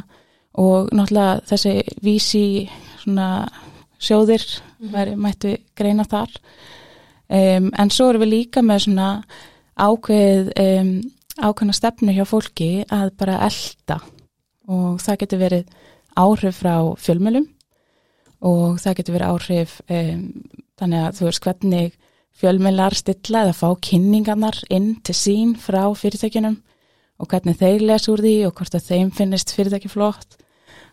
og 0.57 0.91
náttúrulega 0.97 1.43
þessi 1.51 1.75
vísi 2.03 2.47
svona 3.03 3.29
sjóðir 3.99 4.43
mm 4.43 4.89
-hmm. 4.89 4.93
verið 4.93 5.17
mætti 5.17 5.57
greina 5.77 6.05
þar 6.05 6.31
um, 7.29 7.71
en 7.79 7.91
svo 7.91 8.11
erum 8.11 8.23
við 8.23 8.29
líka 8.29 8.63
með 8.63 8.79
svona 8.79 9.25
ákveð 9.77 10.53
um, 10.61 11.01
ákveðna 11.39 11.73
stefnu 11.73 12.13
hjá 12.13 12.25
fólki 12.25 12.85
að 12.91 13.11
bara 13.19 13.41
elda 13.47 14.01
og 14.69 15.01
það 15.01 15.19
getur 15.19 15.39
verið 15.39 15.65
áhrif 16.17 16.57
frá 16.63 16.97
fjölmjölum 16.97 17.47
og 18.41 18.79
það 18.81 18.97
getur 18.97 19.15
verið 19.15 19.29
áhrif 19.29 19.81
um, 19.91 20.33
þannig 20.81 21.05
að 21.07 21.19
þú 21.19 21.29
veist 21.29 21.45
hvernig 21.47 21.97
fjölmjölar 22.37 22.97
stilla 22.97 23.45
eða 23.47 23.57
fá 23.57 23.69
kynningarnar 23.89 24.59
inn 24.73 24.97
til 25.07 25.17
sín 25.17 25.55
frá 25.61 25.83
fyrirtækinum 25.97 26.59
og 27.17 27.31
hvernig 27.33 27.57
þeir 27.61 27.85
les 27.89 28.09
úr 28.13 28.23
því 28.25 28.37
og 28.49 28.55
hvort 28.59 28.77
að 28.77 28.89
þeim 28.91 29.13
finnist 29.17 29.55
fyrirtæki 29.57 29.91
flott 29.93 30.37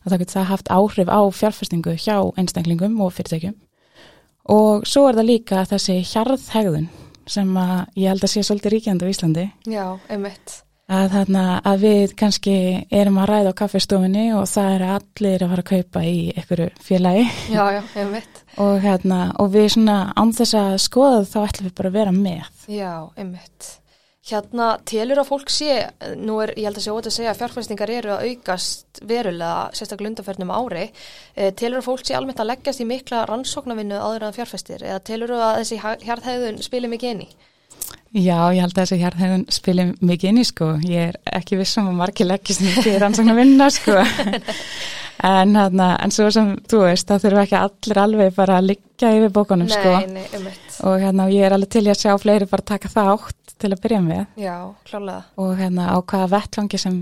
og 0.03 0.11
það 0.11 0.19
getur 0.23 0.37
það 0.37 0.49
haft 0.51 0.71
áhrif 0.71 1.11
á 1.11 1.21
fjárfestingu 1.35 1.95
hjá 1.99 2.17
einstaklingum 2.39 2.99
og 3.03 3.13
fyrirtækjum. 3.15 3.55
Og 4.51 4.83
svo 4.87 5.07
er 5.07 5.19
það 5.19 5.29
líka 5.29 5.63
þessi 5.67 6.01
hjarðhegðun 6.11 6.89
sem 7.31 7.55
að 7.55 7.77
ég 7.95 8.11
held 8.11 8.27
að 8.27 8.33
sé 8.33 8.43
svolítið 8.43 8.75
ríkjandi 8.75 9.07
á 9.07 9.11
Íslandi. 9.13 9.45
Já, 9.71 9.85
einmitt 10.11 10.63
að, 10.91 11.05
þarna, 11.13 11.43
að 11.69 11.83
við 11.83 12.15
kannski 12.19 12.55
erum 12.93 13.19
að 13.23 13.29
ræða 13.31 13.53
á 13.53 13.59
kaffestofinni 13.61 14.25
og 14.37 14.47
það 14.51 14.73
er 14.77 14.87
allir 14.97 15.45
að 15.45 15.53
fara 15.53 15.63
að 15.63 15.69
kaupa 15.69 16.03
í 16.07 16.17
einhverju 16.33 16.71
félagi. 16.83 17.27
Já, 17.53 17.63
já, 17.77 17.83
og, 18.57 18.73
hérna, 18.83 19.21
og 19.39 19.53
við 19.53 19.69
svona 19.77 20.01
án 20.17 20.33
þess 20.35 20.59
að 20.59 20.75
skoða 20.83 21.23
þá 21.29 21.39
ætlum 21.45 21.69
við 21.69 21.79
bara 21.79 21.93
að 21.93 22.01
vera 22.01 22.17
með. 22.17 22.51
Já, 22.71 22.91
einmitt. 23.15 23.71
Hérna, 24.23 24.69
telur 24.87 25.19
að 25.19 25.27
fólk 25.33 25.49
sé, 25.51 25.81
nú 26.15 26.37
er, 26.39 26.53
ég 26.55 26.69
held 26.69 26.77
að 26.79 26.85
sé 26.85 26.91
ótaf 26.95 27.11
að 27.11 27.15
segja 27.17 27.31
að 27.33 27.39
fjárfæstingar 27.41 27.91
eru 27.91 28.13
að 28.13 28.29
aukast 28.29 29.01
verulega, 29.03 29.65
sérstaklega 29.75 30.13
undanferðnum 30.13 30.53
ári, 30.55 30.85
e, 31.35 31.49
telur 31.59 31.81
að 31.81 31.89
fólk 31.89 32.05
sé 32.07 32.15
almennt 32.15 32.39
að 32.39 32.53
leggjast 32.53 32.83
í 32.85 32.87
mikla 32.87 33.25
rannsóknarvinnu 33.27 33.99
en 33.99 34.37
fjárfæstir 34.37 34.85
eða 34.87 35.01
telur 35.03 35.35
að 35.35 35.57
þessi 35.59 35.81
hjarðhæðun 36.05 36.63
spilir 36.63 36.93
mikið 36.93 37.11
inn 37.11 37.25
í? 37.25 37.29
Já, 38.13 38.37
ég 38.53 38.61
held 38.61 38.75
að 38.77 38.83
þessi 38.83 38.97
hjarðhæðun 39.01 39.43
spilir 39.49 39.93
mikið 40.05 40.29
inn 40.29 40.37
í 40.37 40.45
sko, 40.45 40.67
ég 40.85 41.07
er 41.09 41.15
ekki 41.39 41.57
vissum 41.57 41.87
að 41.89 41.95
margir 41.97 42.27
leggjast 42.29 42.61
mikið 42.61 42.97
rannsóknarvinna 43.01 43.69
sko, 43.73 43.95
en, 45.33 45.55
hérna, 45.57 45.87
en 46.03 46.13
svo 46.13 46.27
sem 46.33 46.51
þú 46.69 46.83
veist, 46.85 47.07
þá 47.09 47.15
þurfum 47.23 47.41
ekki 47.43 47.57
allir 47.59 48.01
alveg 48.03 48.35
bara 48.37 48.59
að 48.61 48.67
liggja 48.73 49.13
yfir 49.17 49.33
bókunum 49.33 49.65
nei, 49.69 49.73
sko 49.73 49.95
nei, 50.13 50.25
einmitt. 50.29 50.77
og 50.85 50.99
hérna, 51.01 51.27
ég 51.33 51.47
er 51.47 51.55
alveg 51.57 51.71
til 51.73 51.85
að 51.87 52.01
sjá 52.03 52.13
fleiri 52.21 52.49
bara 52.51 52.67
taka 52.73 52.91
það 52.93 53.11
átt 53.15 53.55
til 53.63 53.71
að 53.73 53.81
byrja 53.87 54.01
með 54.05 54.43
Já, 54.45 54.55
klálega. 54.89 55.23
og 55.41 55.53
hérna 55.57 55.89
á 55.89 55.97
hvaða 56.03 56.29
vettfangi 56.35 56.81
sem, 56.85 56.99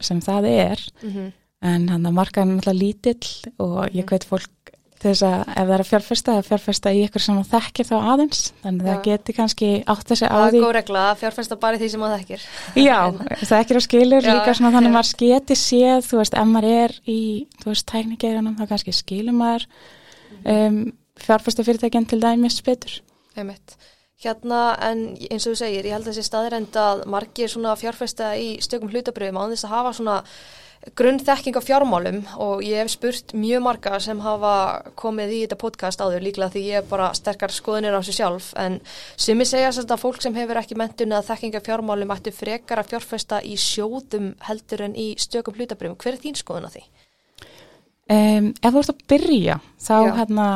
sem 0.00 0.20
það 0.24 0.50
er 0.56 0.86
Mm 1.02 1.10
-hmm. 1.14 1.32
en 1.62 1.88
hann 1.88 2.06
að 2.06 2.16
markaðan 2.18 2.50
er 2.50 2.56
náttúrulega 2.56 2.82
lítill 2.82 3.54
og 3.58 3.94
ég 3.94 4.10
veit 4.10 4.24
fólk 4.24 4.50
til 5.00 5.10
þess 5.10 5.24
að 5.24 5.36
ef 5.40 5.54
það 5.56 5.74
er 5.74 5.82
að 5.82 5.88
fjárfesta 5.88 6.32
að 6.36 6.48
fjárfesta 6.50 6.92
í 6.92 6.98
ykkur 7.06 7.22
sem 7.24 7.38
það 7.40 7.52
þekkir 7.54 7.88
þá 7.88 7.94
aðeins. 8.12 8.40
Þannig 8.60 8.82
að 8.84 8.90
það 8.90 9.04
geti 9.06 9.34
kannski 9.38 9.70
átt 9.94 10.10
þessi 10.10 10.28
á 10.28 10.36
Það 10.36 10.48
er 10.48 10.64
góð 10.64 10.74
regla 10.76 11.04
að 11.08 11.20
fjárfæsta 11.22 11.58
bara 11.62 11.78
í 11.78 11.80
því 11.80 11.88
sem 11.92 12.02
maður 12.04 12.20
þekkir. 12.20 12.44
Já, 12.84 12.98
þekkir 13.52 13.80
og 13.80 13.86
skilur 13.86 14.28
Já, 14.28 14.32
líka 14.34 14.56
svona 14.58 14.72
þannig 14.76 14.92
að 14.92 14.96
maður 14.98 15.14
geti 15.22 15.56
séð 15.56 16.04
þú 16.10 16.20
veist, 16.20 16.36
ef 16.36 16.50
maður 16.50 16.76
er 16.82 16.96
í, 17.08 17.20
þú 17.62 17.72
veist, 17.72 17.86
tæknigeirunum 17.94 18.58
þá 18.60 18.64
kannski 18.74 18.96
skilur 18.96 19.38
maður 19.40 19.68
um, 20.44 20.82
fjárfesta 21.24 21.64
fyrirtækjan 21.64 22.10
til 22.10 22.20
dæmis 22.20 22.60
betur. 22.66 23.00
Einmitt. 23.38 23.78
Hérna, 24.20 24.74
en 24.84 25.14
eins 25.16 25.46
og 25.46 25.54
þú 25.54 25.58
segir, 25.62 25.86
ég 25.88 25.94
held 25.96 26.04
að 26.04 26.12
þessi 26.12 26.28
staðrend 26.28 26.76
að 26.76 27.06
margir 27.08 27.48
svona 27.48 27.72
fjárfesta 27.80 28.34
í 28.36 28.58
stökum 28.60 28.92
hlutabröðum 28.92 29.38
án 29.40 29.54
þess 29.54 29.64
að 29.64 29.78
hafa 29.78 29.92
svona 29.96 30.16
grunnþekking 30.96 31.58
á 31.60 31.62
fjármálum 31.62 32.22
og 32.40 32.62
ég 32.64 32.80
hef 32.80 32.88
spurt 32.94 33.34
mjög 33.36 33.60
marga 33.66 33.98
sem 34.00 34.20
hafa 34.24 34.52
komið 34.96 35.34
í 35.36 35.40
þetta 35.42 35.58
podcast 35.60 36.00
áður 36.00 36.24
líklega 36.24 36.54
því 36.54 36.62
ég 36.70 36.80
er 36.80 36.86
bara 36.88 37.10
sterkar 37.16 37.52
skoðunir 37.52 37.92
á 37.92 38.00
sig 38.00 38.16
sjálf 38.16 38.54
en 38.56 38.78
sumi 39.20 39.44
segja 39.44 39.72
sem 39.72 39.84
þetta 39.84 39.98
fólk 40.00 40.22
sem 40.24 40.38
hefur 40.40 40.56
ekki 40.56 40.78
mentun 40.80 41.12
að 41.12 41.28
þekking 41.28 41.58
á 41.60 41.66
fjármálum 41.68 42.14
ættu 42.16 42.32
frekar 42.32 42.80
að 42.80 42.94
fjárfesta 42.94 43.42
í 43.44 43.58
sjóðum 43.60 44.32
heldur 44.48 44.86
en 44.86 44.96
í 44.96 45.12
stökum 45.20 45.58
hlutabröðum. 45.58 45.98
Hver 46.00 46.16
er 46.16 46.22
þín 46.24 46.40
skoðun 46.40 46.68
á 46.68 46.70
því? 46.72 46.84
um, 48.16 48.50
Ef 48.56 48.72
þú 48.72 48.82
ert 48.82 48.94
að 48.94 49.04
byrja 49.12 49.60
þá, 49.76 49.96
hérna, 50.16 50.48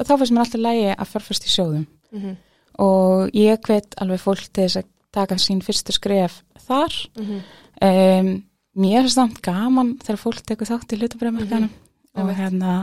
þá 0.00 0.16
finnst 0.16 0.32
mér 0.32 0.44
alltaf 0.46 0.64
lægi 0.64 0.90
að 0.96 1.12
fjárfesta 1.12 1.46
í 1.52 1.54
sjóðum 1.58 1.86
Mm 2.16 2.22
-hmm. 2.22 2.36
og 2.78 3.30
ég 3.34 3.60
hvet 3.66 3.94
alveg 4.00 4.20
fólk 4.20 4.48
til 4.52 4.64
þess 4.64 4.76
að 4.76 4.84
taka 5.12 5.34
sín 5.34 5.60
fyrstu 5.60 5.92
skref 5.92 6.42
þar 6.68 6.92
Mm 7.18 7.40
um, 7.82 8.44
mér 8.76 9.04
er 9.04 9.12
samt 9.12 9.40
gaman 9.44 9.96
þegar 10.04 10.20
fólk 10.20 10.44
tekur 10.46 10.68
þátt 10.68 10.92
í 10.92 11.00
hlutabröðmarkanum 11.00 11.72
og 12.16 12.22
Einmitt. 12.22 12.38
hérna 12.40 12.76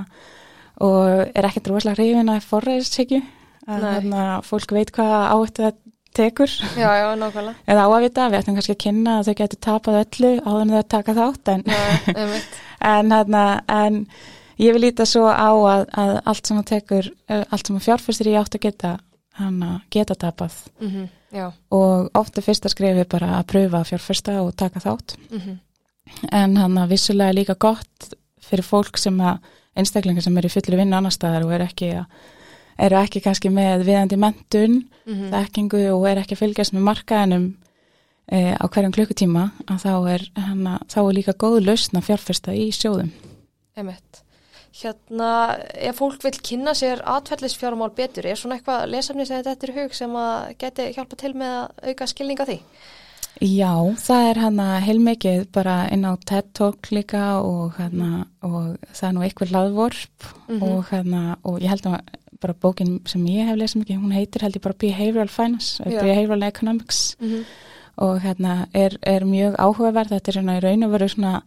og 0.84 1.30
er 1.30 1.48
ekkert 1.48 1.70
rosalega 1.70 2.02
hrifin 2.02 2.32
að 2.34 2.46
forræðistekju 2.50 3.22
að 3.70 3.88
hérna, 3.88 4.28
fólk 4.46 4.74
veit 4.76 4.92
hvað 4.94 5.14
áhættu 5.32 5.66
það 5.66 5.82
tekur. 6.14 6.52
Já, 6.78 6.90
já, 7.00 7.08
eða 7.72 7.86
á 7.86 7.90
að 7.90 8.04
vita, 8.06 8.28
við 8.30 8.40
ættum 8.40 8.58
kannski 8.58 8.76
að 8.76 8.84
kynna 8.84 9.18
að 9.20 9.30
þau 9.30 9.36
getur 9.42 9.62
tapað 9.68 10.00
öllu 10.04 10.32
áður 10.44 10.62
en 10.64 10.74
þau 10.74 10.84
taka 10.94 11.16
þátt 11.18 11.52
en, 11.54 11.66
Já, 11.66 12.28
en, 12.94 13.16
hérna, 13.16 13.44
en 13.72 14.00
ég 14.62 14.76
vil 14.76 14.84
líta 14.86 15.08
svo 15.10 15.26
á 15.30 15.50
að, 15.50 15.88
að 16.04 16.14
allt 16.30 16.50
sem 16.50 16.62
að 16.62 16.70
tekur 16.76 17.10
eh, 17.10 17.44
allt 17.50 17.70
sem 17.70 17.80
að 17.80 17.88
fjárfyrstir 17.88 18.30
í 18.30 18.38
átt 18.38 18.58
að 18.60 18.66
geta 18.68 18.96
hana, 19.40 19.76
geta 19.94 20.18
tapað. 20.20 20.64
Mm 20.82 21.12
Já, 21.34 21.48
og 21.74 22.12
ofta 22.14 22.44
fyrsta 22.46 22.70
skrifi 22.70 23.08
bara 23.10 23.40
að 23.40 23.48
pröfa 23.50 23.80
að 23.80 23.88
fjárfyrsta 23.90 24.36
og 24.44 24.52
taka 24.54 24.84
þátt. 24.84 25.16
Mm 25.32 25.56
en 26.32 26.56
hann 26.60 26.78
að 26.78 26.94
vissulega 26.96 27.30
er 27.34 27.38
líka 27.40 27.56
gott 27.60 28.14
fyrir 28.44 28.66
fólk 28.68 28.98
sem 29.00 29.18
að 29.24 29.40
einstaklingar 29.80 30.24
sem 30.26 30.38
eru 30.38 30.50
í 30.50 30.54
fullu 30.54 30.78
vinnu 30.78 30.98
annar 30.98 31.14
staðar 31.16 31.46
og 31.48 31.54
eru 31.56 31.66
ekki, 31.66 31.90
að, 31.98 32.06
eru 32.86 33.00
ekki 33.00 33.22
kannski 33.26 33.50
með 33.54 33.86
viðandi 33.88 34.20
mentun, 34.22 34.82
Mhm. 35.06 35.32
þekkingu 35.34 35.82
og 35.92 36.06
eru 36.08 36.22
ekki 36.22 36.36
að 36.38 36.42
fylgjast 36.44 36.74
með 36.74 36.86
markaðinum 36.88 37.48
e, 38.32 38.54
á 38.56 38.66
hverjum 38.72 38.94
klukkutíma 38.96 39.52
að 39.68 39.82
þá 39.84 39.94
er, 40.14 40.22
hana, 40.40 40.80
þá 40.88 40.98
er 41.04 41.14
líka 41.18 41.34
góð 41.34 41.66
lausn 41.66 41.98
að 42.00 42.06
fjárfesta 42.08 42.54
í 42.56 42.70
sjóðum. 42.72 43.10
Einmitt. 43.76 44.22
Hérna, 44.74 45.60
ef 45.76 45.98
fólk 46.00 46.24
vil 46.24 46.32
kynna 46.42 46.72
sér 46.74 47.02
atfellisfjármál 47.06 47.92
betur, 47.94 48.26
er 48.26 48.36
svona 48.40 48.56
eitthvað 48.58 48.88
lesafni 48.90 49.26
sem 49.28 49.44
þetta 49.44 49.68
er 49.68 49.74
hug 49.76 49.94
sem 49.94 50.16
að 50.18 50.56
geti 50.64 50.88
hjálpa 50.96 51.18
til 51.20 51.34
með 51.34 51.52
að 51.60 51.92
auka 51.92 52.08
skilninga 52.10 52.48
því? 52.48 52.60
Já, 53.42 53.74
það 53.98 54.28
er 54.30 54.40
hana 54.44 54.66
heilmikið 54.80 55.48
bara 55.52 55.88
inn 55.92 56.06
á 56.06 56.14
TED 56.26 56.52
Talk 56.54 56.90
líka 56.94 57.42
og, 57.44 57.74
hana, 57.80 58.26
og 58.46 58.78
það 58.94 59.08
er 59.10 59.14
nú 59.18 59.24
eitthvað 59.26 59.52
hlaðvorp 59.54 60.28
Mhm. 60.50 60.62
og, 60.64 60.84
hana, 60.92 61.38
og 61.44 61.60
ég 61.60 61.68
held 61.70 61.82
að 61.90 62.00
bara 62.40 62.54
bókin 62.54 63.00
sem 63.08 63.26
ég 63.26 63.48
hef 63.48 63.58
lesið 63.58 63.82
mikið, 63.84 64.00
hún 64.04 64.14
heitir 64.14 64.42
held 64.42 64.56
ég 64.56 64.62
bara 64.62 64.76
Behavioral 64.80 65.28
Finance, 65.30 65.80
Já. 65.84 66.02
Behavioral 66.02 66.44
Economics 66.44 67.16
Mm 67.20 67.28
-hmm. 67.30 67.44
og 67.98 68.20
hérna 68.22 68.68
er, 68.74 68.98
er 69.02 69.22
mjög 69.26 69.56
áhugaverð, 69.56 70.10
þetta 70.10 70.28
er 70.28 70.34
svona 70.34 70.58
í 70.58 70.64
raun 70.64 70.84
og 70.84 70.92
veru 70.92 71.08
svona 71.10 71.42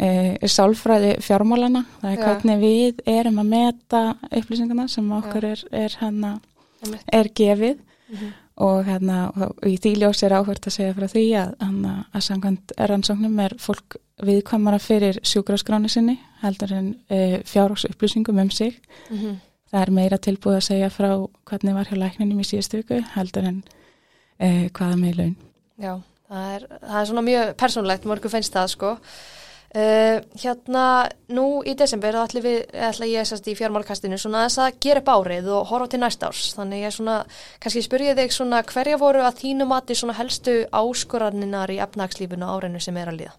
e, 0.00 0.38
sálfræði 0.48 1.16
fjármálana, 1.20 1.84
það 2.02 2.12
er 2.12 2.16
Já. 2.18 2.24
hvernig 2.24 2.60
við 2.60 2.94
erum 3.06 3.38
að 3.38 3.46
meta 3.48 4.16
upplýsingarna 4.32 4.88
sem 4.88 5.10
okkur 5.12 5.44
er, 5.44 5.64
er, 5.72 5.90
hana, 6.00 6.40
er 7.12 7.24
gefið 7.28 7.76
Mm 8.12 8.16
-hmm. 8.18 8.32
Og 8.56 8.84
hérna 8.84 9.30
og 9.32 9.66
í 9.66 9.76
því 9.80 9.94
ljós 10.00 10.22
er 10.22 10.34
áhvert 10.36 10.66
að 10.66 10.76
segja 10.76 10.94
frá 10.96 11.06
því 11.08 11.24
að, 11.40 11.54
hana, 11.60 11.94
að 12.12 12.26
samkvæmt 12.28 12.74
rannsóknum 12.78 13.38
er 13.40 13.54
fólk 13.58 13.96
viðkvæmara 14.22 14.78
fyrir 14.82 15.20
sjúkraskráni 15.26 15.90
sinni 15.90 16.18
heldur 16.42 16.74
en 16.76 16.90
e, 17.08 17.40
fjárhóks 17.48 17.86
upplýsingum 17.88 18.38
um 18.38 18.50
sig 18.50 18.80
Mm 19.10 19.18
-hmm. 19.18 19.36
það 19.72 19.82
er 19.82 19.90
meira 19.90 20.16
tilbúið 20.18 20.56
að 20.56 20.60
segja 20.60 20.88
frá 20.88 21.28
hvernig 21.44 21.74
var 21.74 21.86
hjá 21.86 21.96
lækninum 21.96 22.40
í 22.40 22.44
síðustu 22.44 22.76
viku 22.76 23.02
heldur 23.14 23.44
en 23.44 23.64
e, 24.38 24.68
hvaða 24.68 24.96
með 24.96 25.16
laun 25.16 25.36
Já, 25.78 26.00
það 26.28 26.54
er, 26.54 26.66
það 26.80 27.00
er 27.00 27.06
svona 27.06 27.22
mjög 27.22 27.54
persónlegt, 27.56 28.04
mörgu 28.04 28.28
finnst 28.28 28.52
það 28.52 28.66
sko. 28.66 28.96
Uh, 29.72 30.18
hérna, 30.36 31.08
nú 31.32 31.62
í 31.64 31.72
desember 31.72 32.12
þá 32.12 32.26
ætla, 32.26 32.40
við, 32.44 32.56
ætla 32.76 33.06
ég 33.08 33.24
sérst 33.24 33.46
í 33.48 33.54
fjármálkastinu 33.56 34.18
svona 34.20 34.42
þess 34.44 34.60
að 34.60 34.74
gera 34.84 35.00
upp 35.00 35.08
árið 35.08 35.48
og 35.48 35.70
horfa 35.70 35.88
til 35.94 36.00
næsta 36.02 36.28
árs. 36.28 36.50
Þannig 36.58 36.82
ég 36.84 36.92
svona, 36.92 37.14
kannski 37.62 37.84
spyrja 37.86 38.12
þig 38.18 38.34
svona 38.36 38.60
hverja 38.68 38.98
voru 39.00 39.22
að 39.24 39.40
þínu 39.40 39.68
mati 39.70 39.96
svona 39.96 40.18
helstu 40.18 40.58
áskoraninnar 40.76 41.72
í 41.72 41.80
efnagslífinu 41.86 42.44
á 42.44 42.52
árinu 42.52 42.84
sem 42.84 43.00
er 43.00 43.14
að 43.14 43.18
líða? 43.22 43.32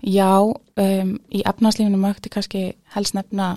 Já, 0.00 0.32
um, 0.40 1.12
í 1.28 1.44
efnarslífinu 1.44 2.00
mögti 2.00 2.32
kannski 2.32 2.64
helst 2.96 3.20
nefna 3.20 3.52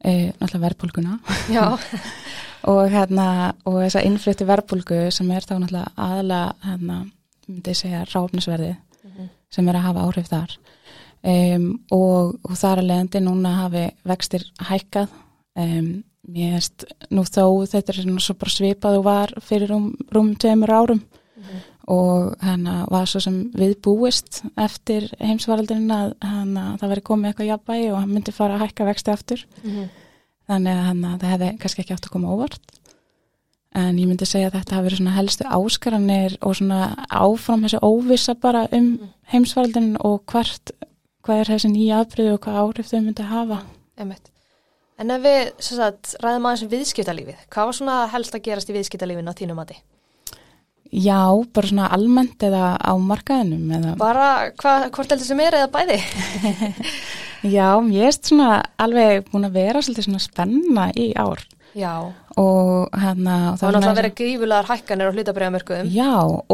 e, 0.00 0.32
náttúrulega 0.38 0.64
verðbólguna 0.64 1.18
Já, 1.52 1.76
og 2.72 2.82
hérna 2.92 3.28
og 3.68 3.80
þessa 3.82 4.04
innflytti 4.08 4.48
verðbólgu 4.48 5.06
sem 5.12 5.28
er 5.28 5.44
þá 5.44 5.58
náttúrulega 5.58 6.08
aðla 6.08 6.42
hérna, 6.64 7.00
myndi 7.48 7.76
segja 7.76 8.04
ráfnisverðið 8.08 8.76
sem 9.54 9.68
er 9.68 9.78
að 9.78 9.86
hafa 9.88 10.04
áhrif 10.08 10.28
þar. 10.30 10.56
Um, 11.28 11.70
og, 11.90 12.36
og 12.46 12.54
þar 12.58 12.82
að 12.82 12.90
leiðandi 12.90 13.22
núna 13.24 13.54
hafi 13.64 13.84
vextir 14.06 14.44
hækkað. 14.68 15.14
Um, 15.58 15.88
mér 16.28 16.58
veist 16.58 16.84
nú 17.14 17.24
þó 17.24 17.64
þetta 17.66 17.94
er 17.94 18.06
nú 18.06 18.20
svo 18.22 18.36
bara 18.38 18.52
svipað 18.52 18.98
og 19.00 19.06
var 19.06 19.32
fyrir 19.42 19.72
rúm, 19.72 19.90
rúm 20.14 20.34
tveimur 20.38 20.74
árum. 20.74 21.02
Og 21.88 22.34
hérna 22.44 22.82
var 22.92 23.08
svo 23.08 23.22
sem 23.24 23.46
við 23.56 23.78
búist 23.82 24.42
eftir 24.60 25.06
heimsvaraldurinn 25.22 25.94
að 25.94 26.10
hana, 26.20 26.64
það 26.80 26.92
veri 26.92 27.04
komið 27.06 27.30
eitthvað 27.30 27.48
jafnvægi 27.48 27.86
og 27.92 28.00
hann 28.02 28.12
myndi 28.12 28.34
fara 28.36 28.58
að 28.58 28.66
hækka 28.66 28.88
vexti 28.90 29.14
aftur. 29.14 29.44
Þannig 30.48 30.74
að 30.74 30.84
hana, 30.90 31.14
það 31.22 31.32
hefði 31.32 31.48
kannski 31.62 31.82
ekki 31.84 31.96
átt 31.96 32.08
að 32.10 32.12
koma 32.12 32.34
óvart 32.36 32.77
en 33.76 33.98
ég 34.00 34.08
myndi 34.08 34.26
segja 34.28 34.48
að 34.48 34.58
þetta 34.58 34.76
hafi 34.76 34.86
verið 34.88 35.00
svona 35.02 35.16
helstu 35.16 35.48
áskaranir 35.58 36.36
og 36.40 36.56
svona 36.56 36.80
áfram 37.08 37.66
þessi 37.66 37.82
óvisa 37.84 38.34
bara 38.40 38.64
um 38.72 38.94
heimsvaraldurinn 39.32 39.98
og 40.00 40.22
hvert 40.30 40.72
hvað 41.26 41.42
er 41.42 41.52
þessi 41.52 41.72
nýja 41.74 42.00
afbríðu 42.02 42.38
og 42.38 42.42
hvað 42.46 42.60
áhrif 42.62 42.88
þau 42.88 43.00
myndi 43.02 43.28
hafa 43.28 43.60
Einmitt. 43.98 44.30
En 44.98 45.12
ef 45.14 45.22
við 45.22 45.38
sagt, 45.62 46.16
ræðum 46.22 46.46
aðeins 46.48 46.64
um 46.64 46.70
viðskiptalífið, 46.72 47.38
hvað 47.52 47.68
var 47.68 47.76
svona 47.76 47.98
helst 48.12 48.34
að 48.34 48.44
gerast 48.48 48.70
í 48.70 48.74
viðskiptalífinu 48.74 49.30
á 49.30 49.38
þínum 49.38 49.58
mati? 49.58 49.76
Já, 50.88 51.20
bara 51.52 51.68
svona 51.68 51.90
almennt 51.92 52.42
eða 52.42 52.72
á 52.80 52.92
markaðinum 52.96 53.74
eða 53.76 53.92
Bara 54.00 54.28
hva, 54.56 54.72
hvort 54.88 55.12
heldur 55.12 55.28
sem 55.28 55.42
er 55.44 55.58
eða 55.58 55.68
bæði? 55.74 55.98
Já, 57.56 57.68
ég 57.92 58.08
er 58.08 58.16
svona 58.16 58.62
alveg 58.80 59.28
búin 59.28 59.46
að 59.46 59.58
vera 59.58 59.82
svolítið 59.84 60.08
svona 60.08 60.24
spenna 60.24 60.88
í 60.96 61.10
ár 61.12 61.44
Já, 61.76 61.92
og 62.38 62.88
hérna 62.96 63.34
það 63.58 63.64
var 63.64 63.74
náttúrulega 63.74 63.90
að 63.90 63.98
vera 63.98 64.10
grífulegar 64.20 64.68
hækkanir 64.70 65.10
á 65.10 65.14
hlutabriðamörkuðum. 65.14 65.90
Já, 65.92 66.12
og, 66.24 66.44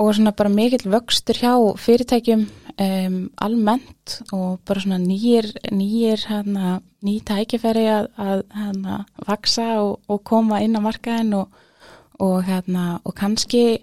og 0.00 0.12
svona 0.16 0.32
bara 0.36 0.52
mikill 0.52 0.88
vöxtur 0.92 1.38
hjá 1.38 1.52
fyrirtækjum 1.82 2.46
um, 2.72 3.18
almennt 3.44 4.16
og 4.32 4.60
bara 4.68 4.82
svona 4.82 5.00
nýjir, 5.02 5.50
nýjir 5.74 6.24
hérna, 6.30 6.78
ný 7.04 7.18
tækifæri 7.28 7.86
að, 7.92 8.08
að 8.16 8.44
hérna, 8.56 9.00
vaksa 9.28 9.68
og, 9.82 9.98
og 10.08 10.22
koma 10.28 10.62
inn 10.64 10.78
á 10.78 10.80
markaðin 10.84 11.34
og, 11.42 11.64
og, 12.18 12.38
hérna, 12.48 13.00
og 13.04 13.16
kannski, 13.18 13.82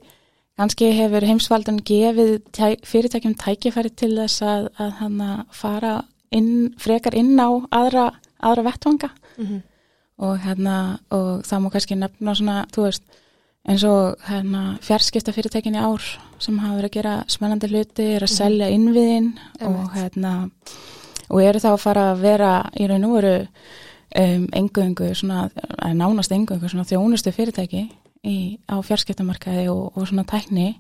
kannski 0.60 0.94
hefur 0.98 1.28
heimsvaldan 1.30 1.82
gefið 1.86 2.40
tæ, 2.56 2.80
fyrirtækjum 2.88 3.38
tækifæri 3.40 3.94
til 3.94 4.16
þess 4.18 4.42
að, 4.42 4.72
að 4.80 4.96
hérna, 5.04 5.34
fara 5.54 6.00
inn, 6.34 6.72
frekar 6.82 7.18
inn 7.18 7.36
á 7.38 7.50
aðra, 7.70 8.12
aðra 8.42 8.72
vettvanga. 8.72 9.14
Mm 9.38 9.60
og 10.20 10.40
hérna 10.44 11.00
og 11.16 11.44
það 11.48 11.64
má 11.64 11.72
kannski 11.74 11.98
nefna 11.98 12.36
svona, 12.36 12.62
þú 12.74 12.86
veist 12.88 13.20
eins 13.70 13.84
og 13.88 14.20
hérna 14.28 14.64
fjarskipta 14.84 15.34
fyrirtækin 15.36 15.78
í 15.78 15.84
ár 15.84 16.04
sem 16.40 16.58
hafa 16.60 16.78
verið 16.80 16.90
að 16.90 16.96
gera 16.98 17.16
spennandi 17.28 17.70
hluti, 17.70 18.08
er 18.16 18.26
að 18.26 18.34
selja 18.34 18.70
innviðin 18.72 19.34
og 19.60 19.68
Einmitt. 19.68 19.94
hérna 19.96 20.34
og 21.30 21.44
eru 21.44 21.62
þá 21.62 21.70
að 21.74 21.84
fara 21.84 22.06
að 22.14 22.24
vera 22.24 22.52
í 22.80 22.88
raun 22.90 23.08
og 23.08 23.16
veru 23.18 23.34
um, 23.44 24.46
engungu 24.58 25.10
svona, 25.16 25.48
nánast 25.94 26.34
engungu 26.34 26.70
svona 26.72 26.88
þjónustu 26.90 27.34
fyrirtæki 27.36 27.86
í, 28.26 28.38
á 28.66 28.82
fjarskiptamarkaði 28.82 29.68
og, 29.72 29.92
og 29.96 30.08
svona 30.10 30.26
tækni. 30.28 30.72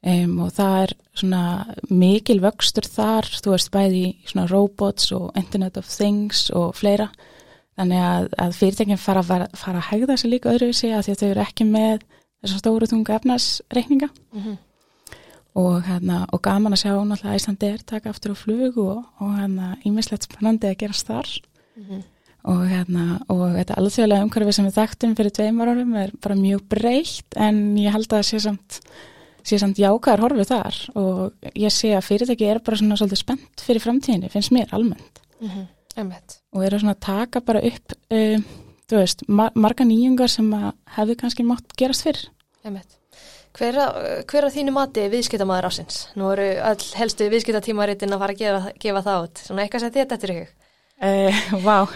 Um, 0.00 0.38
og 0.46 0.54
það 0.56 0.74
er 0.82 0.92
svona 1.12 1.40
mikil 1.92 2.38
vöxtur 2.40 2.86
þar, 2.88 3.26
þú 3.44 3.52
veist 3.52 3.72
bæði 3.74 4.04
í 4.06 4.12
svona 4.30 4.46
robots 4.48 5.10
og 5.12 5.34
internet 5.36 5.76
of 5.76 5.90
things 5.90 6.46
og 6.56 6.72
fleira 6.78 7.10
Þannig 7.80 8.02
að, 8.04 8.26
að 8.44 8.56
fyrirtækinn 8.58 9.00
fara, 9.00 9.22
fara, 9.24 9.78
að 9.78 9.86
hegða 9.88 10.16
sér 10.20 10.34
líka 10.34 10.50
öðruvísi 10.52 10.90
að 10.92 11.06
því 11.06 11.12
að 11.14 11.20
þau 11.20 11.28
eru 11.30 11.42
ekki 11.46 11.66
með 11.68 12.02
þessar 12.42 12.60
stóru 12.60 12.88
þunga 12.90 13.14
efnarsreikninga 13.16 14.08
-hmm. 14.10 14.56
og, 15.62 15.76
hérna, 15.86 16.18
og 16.28 16.42
gaman 16.44 16.76
að 16.76 16.82
sjá 16.82 16.92
náttúrulega 16.92 17.38
Íslandi 17.40 17.70
er 17.70 17.84
taka 17.92 18.12
aftur 18.12 18.36
á 18.36 18.42
flug 18.42 18.76
og, 18.84 18.98
og 19.20 19.30
hérna, 19.38 19.70
ímislegt 19.88 20.28
spennandi 20.28 20.68
að 20.68 20.80
gerast 20.84 21.08
þar. 21.08 21.30
Mhm. 21.80 22.02
og, 22.50 22.60
hérna, 22.68 23.04
og 23.28 23.56
þetta 23.56 23.76
alþjóðlega 23.76 24.24
umhverfi 24.24 24.52
sem 24.56 24.66
við 24.68 24.76
þekktum 24.76 25.16
fyrir 25.16 25.32
tveimur 25.36 25.68
árum 25.68 25.96
er 26.00 26.12
bara 26.20 26.34
mjög 26.34 26.62
breytt 26.72 27.36
en 27.36 27.76
ég 27.76 27.92
held 27.92 28.08
að 28.08 28.16
það 28.18 28.28
sé 28.28 28.40
samt, 28.40 28.78
sé 29.44 29.58
samt 29.60 29.80
jákar 29.80 30.20
horfið 30.20 30.48
þar. 30.52 30.78
Og 30.96 31.32
ég 31.54 31.72
sé 31.72 31.92
að 31.96 32.06
fyrirtæki 32.08 32.48
er 32.48 32.60
bara 32.64 32.76
svona 32.76 32.96
svolítið 32.96 33.20
spennt 33.20 33.60
fyrir 33.64 33.84
framtíðinni, 33.84 34.32
finnst 34.32 34.52
mér 34.52 34.72
almennt. 34.72 35.20
Mm 35.40 35.68
Einmitt. 35.96 36.38
og 36.54 36.62
eru 36.64 36.78
svona 36.78 36.94
að 36.94 37.00
taka 37.06 37.40
bara 37.40 37.60
upp 37.66 37.94
um, 38.14 38.44
þú 38.90 38.96
veist, 39.00 39.24
mar 39.28 39.50
marga 39.54 39.84
nýjungar 39.86 40.30
sem 40.30 40.50
hefðu 40.96 41.16
kannski 41.20 41.46
mátt 41.46 41.74
gerast 41.78 42.06
fyrr 42.06 42.20
Einmitt. 42.64 42.96
Hver, 43.56 43.74
að- 43.82 43.96
þínu 44.54 44.70
mati 44.76 45.00
er 45.02 45.10
viðskiptamaður 45.10 45.66
ásins? 45.70 45.96
Nú 46.14 46.28
eru 46.30 46.44
öll 46.70 46.84
helstu 47.00 47.26
viðskiptatímaritin 47.32 48.12
að 48.14 48.20
fara 48.22 48.34
að 48.36 48.42
gefa, 48.44 48.72
gefa 48.84 49.02
það 49.08 49.24
út. 49.24 49.40
Svona 49.46 49.64
eitthvað 49.64 49.80
sem 49.82 49.92
þetta 49.96 50.14
eftir 50.18 50.32
ykkur. 50.36 50.52
Uh, 51.00 51.40
Vá 51.64 51.78
uh, 51.82 51.88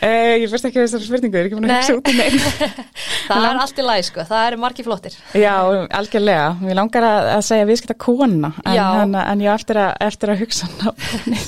Ég 0.40 0.46
fyrst 0.50 0.68
ekki 0.68 0.80
þessar 0.82 1.02
spurningu, 1.04 1.38
er 1.38 1.48
ekki 1.48 1.58
búin 1.58 1.70
að 1.70 1.80
hugsa 1.80 1.96
út 1.98 2.10
í 2.10 2.14
neinn 2.16 2.38
Það 3.30 3.46
er 3.46 3.60
allt 3.62 3.78
í 3.78 3.84
læg, 3.84 4.04
sko. 4.08 4.24
Það 4.26 4.46
eru 4.48 4.58
margi 4.58 4.82
flottir. 4.82 5.16
Já, 5.38 5.52
algjörlega, 6.00 6.46
mér 6.64 6.78
langar 6.80 7.06
að, 7.06 7.28
að 7.36 7.42
segja 7.46 7.68
viðskipta 7.68 7.96
kona 8.02 8.50
en, 8.64 8.80
hana, 8.80 9.22
en 9.30 9.44
ég 9.44 9.52
eftir 9.54 9.78
að, 9.78 9.90
eftir 10.08 10.32
að 10.32 10.42
hugsa 10.42 10.70
nafnið. 10.80 11.44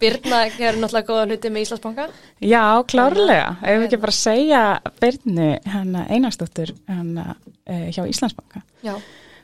Birna 0.00 0.40
gerur 0.54 0.80
náttúrulega 0.80 1.10
góða 1.10 1.26
hluti 1.28 1.52
með 1.52 1.66
Íslandsbanka. 1.66 2.08
Já, 2.40 2.62
klárlega, 2.88 3.50
ef 3.60 3.82
við 3.82 3.86
ekki 3.90 4.00
bara 4.06 4.16
segja 4.16 4.62
Birnu 5.02 5.50
hana, 5.74 6.06
einastóttur 6.08 6.72
hana, 6.88 7.36
uh, 7.68 7.86
hjá 7.92 8.02
Íslandsbanka 8.06 8.64
Já. 8.86 8.96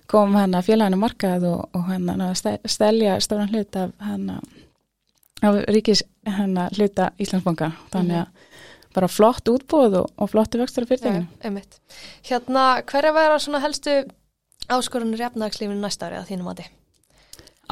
kom 0.09 0.38
félaginu 0.64 1.03
markað 1.03 1.46
og, 1.51 1.77
og 1.77 1.92
að 1.92 2.59
stelja 2.72 3.20
stóran 3.20 3.53
hlut 3.53 3.81
af 3.85 3.92
hana 4.01 4.40
af 5.42 5.59
ríkis 5.74 6.05
hana 6.26 6.68
hluta 6.76 7.11
Íslandsbanka 7.22 7.72
þannig 7.92 8.22
að 8.22 8.50
bara 8.92 9.09
flott 9.09 9.48
útbúð 9.48 9.96
og, 10.02 10.11
og 10.20 10.31
flottu 10.31 10.61
vöxtur 10.61 10.85
af 10.85 10.90
fyrirtækinu. 10.90 11.24
Já, 11.24 11.46
einmitt. 11.48 11.78
Hérna, 12.28 12.66
hver 12.85 13.09
að 13.09 13.16
vera 13.16 13.38
svona 13.40 13.62
helstu 13.64 13.94
áskorunir 14.68 15.22
í 15.22 15.26
efnagslífinu 15.31 15.81
næsta 15.81 16.11
ári 16.11 16.20
að 16.20 16.28
þínu 16.33 16.46
mati? 16.46 16.66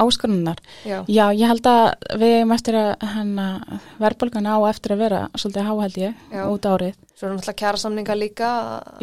Áskorunar. 0.01 0.59
Já. 0.87 0.97
Já, 1.07 1.25
ég 1.37 1.47
held 1.51 1.67
að 1.71 2.17
við 2.21 2.35
erum 2.39 2.51
eftir 2.55 2.77
að 2.81 3.61
verðbólgan 4.01 4.49
á 4.49 4.57
eftir 4.69 4.95
að 4.95 5.01
vera 5.05 5.21
svolítið 5.37 5.67
háhæld 5.69 5.97
ég 6.01 6.15
Já. 6.33 6.43
út 6.49 6.67
árið. 6.71 6.95
Svo 7.21 7.27
eru 7.27 7.35
náttúrulega 7.37 7.59
kjara 7.61 7.77
samninga 7.83 8.15
líka 8.17 8.49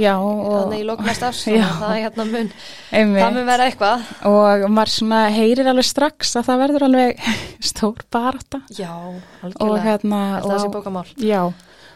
Já, 0.02 0.14
og, 0.18 0.40
þannig 0.58 0.80
í 0.82 0.86
lóknast 0.88 1.22
árs. 1.28 1.42
Já. 1.46 1.62
þannig 1.62 1.68
að 1.68 1.78
Það 1.78 1.94
er 1.94 2.02
hérna 2.02 2.26
mun, 2.32 2.50
einmitt. 2.98 3.22
það 3.22 3.36
mun 3.38 3.48
vera 3.52 3.68
eitthvað. 3.70 4.08
og 4.32 4.66
maður 4.74 4.92
svona 4.96 5.20
heyrir 5.36 5.70
alveg 5.70 5.86
strax 5.86 6.34
að 6.40 6.48
það 6.50 6.62
verður 6.64 6.86
alveg 6.88 7.24
stór 7.70 8.04
barátta 8.14 8.60
Já, 8.74 8.90
og 8.90 9.46
algjörlega. 9.46 9.86
hérna 9.86 10.20
Þetta 10.34 10.50
það 10.50 10.58
sé 10.58 10.68
og, 10.68 10.74
bókamál. 10.74 11.06
já, 11.22 11.42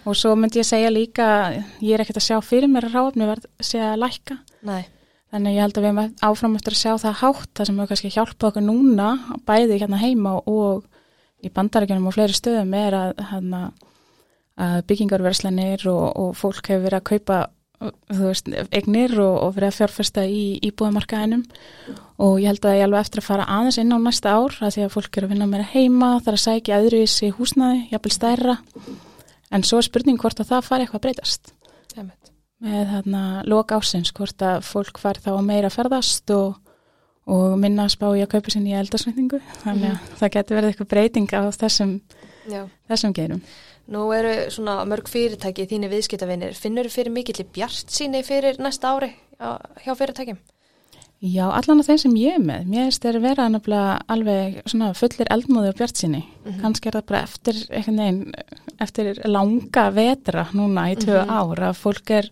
og 0.06 0.16
svo 0.18 0.36
myndi 0.38 0.62
ég 0.62 0.66
segja 0.70 0.90
líka 0.94 1.26
ég 1.82 1.94
er 1.96 2.04
ekkert 2.06 2.22
að 2.22 2.28
sjá 2.30 2.38
fyrir 2.46 2.70
mér 2.70 2.86
að 2.88 2.96
ráfni 3.00 3.28
verð 3.32 3.50
sé 3.62 3.82
að 3.82 3.98
lækka 4.04 4.38
Nei, 4.62 4.82
þannig 5.32 5.56
ég 5.56 5.64
held 5.64 5.78
að 5.78 5.84
við 5.84 5.90
erum 5.90 6.16
áfram 6.28 6.56
eftir 6.58 6.76
að 6.76 6.82
sjá 6.82 6.92
það 7.02 7.20
hátt 7.22 7.52
það 7.56 7.68
sem 7.68 7.80
hefur 7.80 7.92
kannski 7.92 8.12
hjálpað 8.12 8.48
okkur 8.50 8.66
núna 8.66 9.08
bæði 9.48 9.78
hérna 9.80 10.02
heima 10.02 10.34
og 10.50 10.84
í 11.42 11.50
bandarækjunum 11.50 12.10
og 12.10 12.16
fleiri 12.16 12.36
stöðum 12.36 12.76
er 12.78 12.96
að, 12.98 13.24
hérna, 13.32 13.62
að 14.60 14.78
byggingarverslanir 14.90 15.88
og, 15.90 16.04
og 16.20 16.38
fólk 16.38 16.70
hefur 16.70 16.86
verið 16.86 17.00
að 17.00 17.08
kaupa 17.08 17.40
veist, 18.12 18.50
eignir 18.70 19.14
og, 19.20 19.36
og 19.42 19.54
verið 19.56 19.70
að 19.70 19.78
fjárfesta 19.80 20.24
í 20.28 20.42
íbúðamarkaðinum. 20.68 21.44
Og 22.22 22.38
ég 22.42 22.52
held 22.52 22.68
að 22.68 22.78
ég 22.78 22.86
alveg 22.86 23.06
eftir 23.06 23.22
að 23.22 23.28
fara 23.28 23.48
aðeins 23.56 23.80
inn 23.82 23.94
á 23.94 23.98
næsta 24.02 24.36
ár 24.36 24.58
að 24.60 24.76
því 24.76 24.84
að 24.86 24.94
fólk 24.96 25.18
er 25.18 25.26
að 25.26 25.34
vinna 25.34 25.50
meira 25.50 25.70
heima 25.72 26.12
þar 26.22 26.38
að 26.38 26.44
sækja 26.46 26.82
öðruvísi 26.82 27.32
húsnaði, 27.38 27.86
jafnvel 27.92 28.14
stærra. 28.18 28.58
En 29.52 29.66
svo 29.66 29.82
er 29.82 29.88
spurning 29.88 30.20
hvort 30.20 30.40
að 30.40 30.54
það 30.54 30.68
fari 30.68 30.86
eitthvað 30.86 31.02
að 31.02 31.08
breytast. 31.08 31.56
Einmitt. 31.96 32.31
Með 32.62 32.92
þarna 32.96 33.22
lok 33.50 33.74
ásins 33.74 34.12
hvort 34.14 34.44
að 34.46 34.62
fólk 34.66 35.00
fari 35.02 35.22
þá 35.24 35.32
að 35.34 35.48
meira 35.48 35.72
ferðast 35.72 36.30
og, 36.34 36.54
og 37.26 37.58
minna 37.60 37.88
að 37.88 37.96
spá 37.96 38.06
í 38.14 38.22
að 38.22 38.30
kaupa 38.36 38.54
sinni 38.54 38.72
í 38.74 38.78
eldarsveitingu 38.78 39.42
þannig 39.64 39.90
að 39.90 40.14
það 40.20 40.34
getur 40.38 40.58
verið 40.60 40.72
eitthvað 40.72 40.92
breyting 40.94 41.34
á 41.34 41.42
þessum, 41.58 41.98
þessum 42.90 43.14
gerum 43.18 43.44
Nú 43.92 44.06
eru 44.14 44.30
svona 44.54 44.76
mörg 44.86 45.08
fyrirtæki 45.10 45.66
þínir 45.66 45.90
viðskiptavinir. 45.90 46.54
Finnur 46.54 46.86
fyrir 46.92 47.10
mikill 47.12 47.42
bjart 47.50 47.90
síni 47.90 48.22
fyrir 48.22 48.60
næsta 48.62 48.92
ári 48.94 49.10
hjá 49.82 49.96
fyrirtækjum? 49.98 50.38
Já, 51.22 51.44
allan 51.54 51.78
af 51.78 51.86
þeim 51.86 51.98
sem 52.02 52.14
ég 52.18 52.34
er 52.34 52.42
með. 52.42 52.64
Mér 52.66 52.88
finnst 52.88 53.04
þeir 53.04 53.20
vera 53.22 53.44
nefnilega 53.52 53.92
alveg 54.10 54.56
svona 54.66 54.88
fullir 54.98 55.28
eldmóði 55.30 55.70
og 55.70 55.78
bjart 55.78 56.00
sinni 56.00 56.24
kannski 56.58 56.90
er 56.90 56.96
það 56.98 57.06
bara 57.12 57.22
eftir 57.22 57.60
veginn 57.70 58.18
eftir 58.82 59.20
langa 59.30 59.84
vetra 59.94 60.48
núna 60.56 60.88
í 60.90 60.96
tvö 60.98 61.22
ár 61.22 61.62
að 61.68 61.78
fólk 61.78 62.10
er 62.18 62.30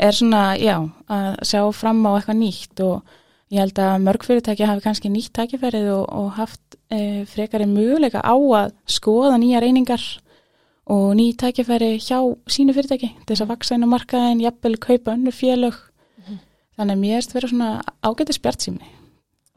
er 0.00 0.16
svona, 0.16 0.54
já, 0.56 0.76
að 1.08 1.40
sjá 1.48 1.62
fram 1.76 2.00
á 2.08 2.10
eitthvað 2.16 2.40
nýtt 2.40 2.82
og 2.84 3.16
ég 3.52 3.60
held 3.64 3.80
að 3.82 4.04
mörg 4.04 4.24
fyrirtæki 4.24 4.68
hafi 4.68 4.84
kannski 4.84 5.10
nýtt 5.12 5.32
tækifærið 5.36 5.90
og, 5.92 6.04
og 6.08 6.30
haft 6.38 6.78
e, 6.92 7.26
frekari 7.28 7.66
möguleika 7.68 8.22
á 8.24 8.36
að 8.36 8.74
skoða 8.88 9.36
nýja 9.40 9.60
reyningar 9.64 10.04
og 10.90 11.12
ný 11.18 11.30
tækifæri 11.40 11.98
hjá 12.00 12.20
sínu 12.48 12.76
fyrirtæki 12.76 13.12
þess 13.28 13.44
að 13.44 13.52
vaksa 13.52 13.76
inn 13.76 13.84
á 13.84 13.92
markaðin, 13.92 14.44
jafnvel 14.44 14.76
kaupa 14.80 15.16
önnur 15.16 15.36
félög 15.36 15.76
þannig 16.80 16.96
að 16.96 17.04
mér 17.04 17.20
erst 17.20 17.36
vera 17.36 17.52
svona 17.52 17.70
ágæti 18.02 18.36
spjartsýmni 18.36 18.96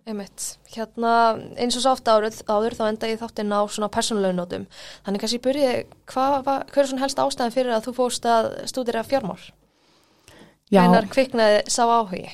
Einmitt. 0.04 0.58
Hérna 0.74 1.12
eins 1.56 1.78
og 1.80 1.84
svo 1.86 1.94
ofta 1.96 2.18
áður, 2.18 2.34
áður 2.52 2.74
þá 2.76 2.82
enda 2.90 3.08
ég 3.08 3.22
þáttinn 3.22 3.54
á 3.56 3.64
svona 3.72 3.88
persónulegum 3.88 4.36
nótum. 4.36 4.66
Þannig 5.06 5.24
kannski 5.24 5.40
byrjið, 5.46 5.78
hvað 6.12 6.50
er 6.52 6.90
svona 6.90 7.06
helst 7.06 7.22
ástæðan 7.24 7.56
fyrir 7.56 7.72
að 7.72 7.86
þú 7.88 7.94
fóst 8.02 8.28
að 8.28 8.50
stúdira 8.68 9.06
fjármál? 9.08 9.40
Já, 10.68 10.82
Hvenar 10.84 11.08
kviknaði 11.08 11.62
sá 11.72 11.86
áhugi? 11.88 12.26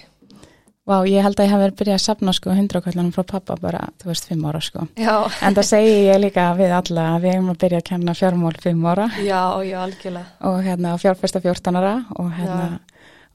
vá, 0.89 0.97
ég 1.05 1.21
held 1.21 1.37
að 1.37 1.45
ég 1.45 1.51
hef 1.53 1.61
verið 1.61 1.77
byrjað 1.79 1.97
að 1.99 2.03
sapna 2.03 2.33
sko 2.33 2.53
hundrakvöldunum 2.57 3.11
frá 3.13 3.25
pappa 3.29 3.57
bara, 3.61 3.81
þú 4.01 4.09
veist, 4.09 4.25
fimm 4.29 4.45
ára 4.49 4.61
sko. 4.63 4.87
Já, 4.97 5.13
En 5.45 5.57
það 5.57 5.67
segi 5.69 5.91
ég 6.07 6.21
líka 6.23 6.47
við 6.57 6.73
alla 6.73 7.05
að 7.13 7.25
við 7.25 7.35
hefum 7.35 7.51
að 7.53 7.59
byrja 7.63 7.81
að 7.81 7.87
kenna 7.91 8.15
fjármál 8.17 8.55
fimm 8.63 8.87
ára 8.89 9.09
já, 9.21 9.41
já, 9.69 9.77
algjörlega. 9.83 10.25
og 10.49 10.63
hérna 10.65 10.95
fjárfesta 10.97 11.41
fjórtanara 11.43 11.93
og 12.17 12.31
hérna, 12.33 12.79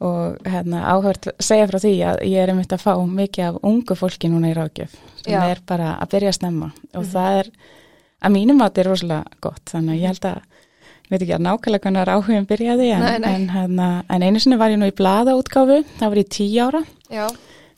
og 0.03 0.41
hérna 0.49 0.83
áhört 0.91 1.29
segja 1.39 1.69
frá 1.71 1.79
því 1.79 1.93
að 2.09 2.23
ég 2.27 2.43
er 2.43 2.51
einmitt 2.53 2.73
að 2.75 2.83
fá 2.83 2.93
mikið 2.99 3.45
af 3.47 3.61
ungu 3.63 3.97
fólki 3.99 4.31
núna 4.33 4.51
í 4.51 4.57
ráðgjöf 4.57 4.97
sem 5.23 5.33
Já. 5.33 5.45
er 5.53 5.61
bara 5.67 5.95
að 6.03 6.11
byrja 6.17 6.33
að 6.33 6.39
snemma 6.41 6.71
og 6.99 7.07
það 7.13 7.39
er, 7.39 7.51
að 8.25 8.35
mínum 8.35 8.65
átt 8.65 8.81
er 8.83 8.91
rosalega 8.91 9.39
gott, 9.45 9.63
þannig 9.71 9.95
að 9.95 10.03
ég 10.03 10.13
held 10.13 10.29
að 10.33 10.41
ég 11.05 11.13
veit 11.15 11.23
ekki 11.23 11.37
að 11.37 11.45
nákvæmlega 11.47 11.85
hvernig 11.85 12.13
áhugum 12.15 12.47
byrjaði 12.51 12.91
en, 12.97 13.05
Nei, 13.05 13.19
nei. 13.23 13.33
En, 13.35 13.49
hérna, 13.55 13.89
en 14.09 14.27
einu 14.27 14.43
sinni 14.43 14.59
var 14.61 14.75
ég 14.75 14.81
nú 14.81 14.89
í 14.91 14.97
blaðaútgáfu, 14.99 15.83
það 16.01 16.13
var 16.15 16.21
ég 16.23 16.31
tíu 16.33 16.65
ára 16.67 16.83
Já, 17.13 17.27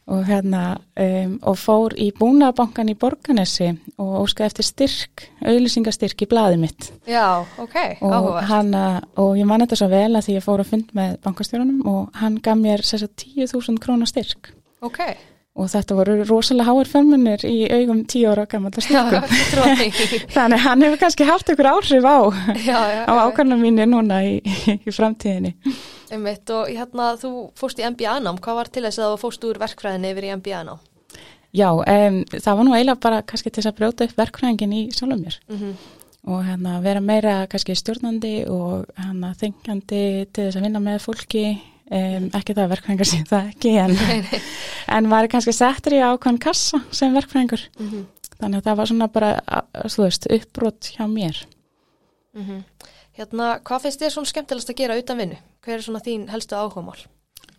og 0.06 0.22
hérna 0.28 0.62
um, 1.02 1.36
og 1.50 1.56
fór 1.58 1.94
í 1.98 2.12
búnabankan 2.14 2.92
í 2.92 2.96
Borganesi 2.98 3.72
og 3.98 4.12
óskaði 4.22 4.50
eftir 4.52 4.68
styrk, 4.68 5.26
auðlýsingastyrk 5.42 6.22
í 6.22 6.28
blaði 6.30 6.60
mitt. 6.62 6.90
Já, 7.10 7.42
ok, 7.58 7.78
áhugavert. 8.00 8.50
hana, 8.50 8.84
og 9.18 9.34
ég 9.40 9.48
man 9.50 9.64
þetta 9.66 9.80
svo 9.82 9.90
vel 9.90 10.12
að 10.12 10.28
því 10.28 10.36
ég 10.38 10.46
fór 10.46 10.62
að 10.62 10.74
fund 10.74 10.92
með 10.96 11.16
bankastjórunum 11.26 11.86
og 11.90 12.20
hann 12.22 12.38
gaf 12.42 12.60
mér 12.60 12.86
sér 12.86 13.08
10.000 13.08 13.82
krónar 13.82 14.10
styrk. 14.10 14.52
Ok, 14.86 15.02
og 15.56 15.70
þetta 15.72 15.96
voru 15.96 16.16
rosalega 16.28 16.68
háir 16.68 16.90
fjármunir 16.90 17.44
í 17.48 17.56
augum 17.72 18.02
10 18.04 18.26
ára 18.30 18.46
gammal 18.50 18.72
já, 18.76 18.82
styrkum 18.84 20.26
þannig 20.36 20.64
hann 20.66 20.84
hefur 20.84 21.00
kannski 21.00 21.28
haft 21.28 21.50
ykkur 21.52 21.70
áhrif 21.72 22.04
á 22.04 22.18
á 23.08 23.12
ákvæmna 23.26 23.56
mínir 23.60 23.88
núna 23.88 24.20
í, 24.26 24.36
í 24.76 24.92
framtíðinni 24.92 25.56
Einmitt, 26.12 26.50
og 26.54 26.70
hérna 26.70 27.12
þú 27.18 27.32
fóst 27.58 27.80
í 27.82 27.86
MBA-nám, 27.86 28.38
hvað 28.42 28.60
var 28.60 28.70
til 28.70 28.84
þess 28.86 29.02
að 29.02 29.12
þú 29.14 29.20
fóst 29.24 29.46
úr 29.48 29.60
verkfræðinni 29.62 30.12
yfir 30.14 30.28
í 30.28 30.32
MBA-nám? 30.38 30.82
Já, 31.56 31.70
um, 31.72 32.18
það 32.30 32.56
var 32.58 32.66
nú 32.66 32.74
eiginlega 32.76 33.02
bara 33.02 33.22
kannski 33.22 33.50
til 33.50 33.62
þess 33.62 33.72
að 33.72 33.78
brjóta 33.80 34.06
upp 34.06 34.18
verkfræðingin 34.20 34.74
í 34.76 34.82
sjálfum 34.94 35.22
mér 35.22 35.38
Mm 35.48 35.76
og 36.26 36.42
hérna 36.42 36.80
vera 36.82 36.98
meira 36.98 37.46
kannski 37.46 37.76
stjórnandi 37.78 38.48
og 38.50 38.88
hérna 38.98 39.28
þengjandi 39.38 40.00
til 40.34 40.46
þess 40.48 40.58
að 40.58 40.64
vinna 40.66 40.80
með 40.82 40.96
fólki 41.04 41.42
um, 41.54 42.24
ekki 42.34 42.56
það 42.56 42.62
að 42.64 42.72
verkfræðingar 42.72 43.10
sé 43.10 43.20
það 43.30 43.50
ekki 43.52 43.74
en, 43.78 43.94
en 44.96 45.10
var 45.12 45.28
kannski 45.30 45.54
settur 45.54 45.94
í 45.94 46.02
ákvæðan 46.02 46.40
kassa 46.42 46.82
sem 46.90 47.14
verkfræðingur 47.14 47.62
-hmm. 47.78 48.02
þannig 48.40 48.58
að 48.58 48.64
það 48.66 48.80
var 48.80 48.90
svona 48.90 49.08
bara 49.08 49.30
veist, 49.98 50.26
uppbrot 50.26 50.90
hjá 50.96 51.06
mér 51.06 51.46
Mhm. 52.36 52.64
Hérna, 53.16 53.60
hvað 53.64 53.86
finnst 53.86 54.02
þér 54.02 54.10
svona 54.12 54.28
skemmtilegast 54.28 54.70
að 54.70 54.76
gera 54.76 54.96
utan 55.00 55.16
vinnu? 55.16 55.36
Hver 55.66 55.80
er 55.80 55.84
svona 55.84 56.00
þín 56.04 56.28
helstu 56.30 56.54
áhugamál? 56.56 56.98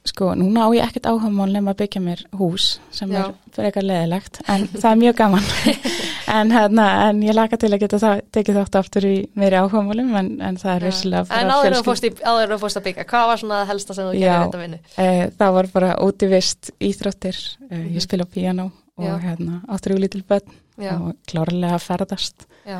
sko, 0.07 0.29
núna 0.39 0.63
á 0.63 0.71
ég 0.71 0.85
ekkert 0.87 1.07
áhugamál 1.11 1.51
nema 1.51 1.73
að 1.73 1.81
byggja 1.81 1.99
mér 1.99 2.21
hús 2.39 2.79
sem 2.95 3.09
Já. 3.11 3.25
er 3.27 3.33
frekar 3.51 3.83
leðilegt 3.83 4.37
en 4.47 4.63
það 4.71 4.85
er 4.93 4.99
mjög 5.01 5.15
gaman 5.19 5.47
en, 6.37 6.51
hérna, 6.55 6.85
en 7.09 7.19
ég 7.27 7.35
laka 7.35 7.57
til 7.59 7.73
að 7.75 7.81
geta 7.81 7.99
það, 7.99 8.21
tekið 8.37 8.59
þátt 8.61 8.77
aftur 8.79 9.07
í 9.09 9.15
meiri 9.35 9.59
áhugamálum 9.59 10.13
en, 10.21 10.29
en 10.47 10.59
það 10.61 10.71
er 10.77 10.85
vissilega 10.87 11.41
En 11.41 11.51
áður 11.51 11.67
en 11.73 11.75
þú 11.81 12.59
fórst 12.61 12.79
að 12.79 12.85
byggja, 12.87 13.05
hvað 13.11 13.25
var 13.33 13.41
svona 13.41 13.57
helsta 13.67 13.97
sem 13.97 14.07
þú 14.07 14.13
gerir 14.21 14.45
utan 14.47 14.63
vinnu? 14.63 14.79
Eh, 15.03 15.23
það 15.41 15.51
var 15.57 15.69
bara 15.73 15.89
útivist 16.07 16.71
íþróttir, 16.79 17.41
eh, 17.67 17.75
Mhm. 17.77 17.89
ég 17.97 18.05
spila 18.07 18.23
á 18.23 18.31
piano 18.31 18.69
og 18.95 19.09
Já. 19.09 19.17
hérna 19.27 19.59
áttur 19.67 19.97
í 19.97 19.99
lítil 20.05 20.23
börn 20.23 20.55
Já, 20.79 20.93
og 21.01 21.17
klárlega 21.27 21.75
að 21.75 21.83
ferðast 21.83 22.47
já, 22.63 22.79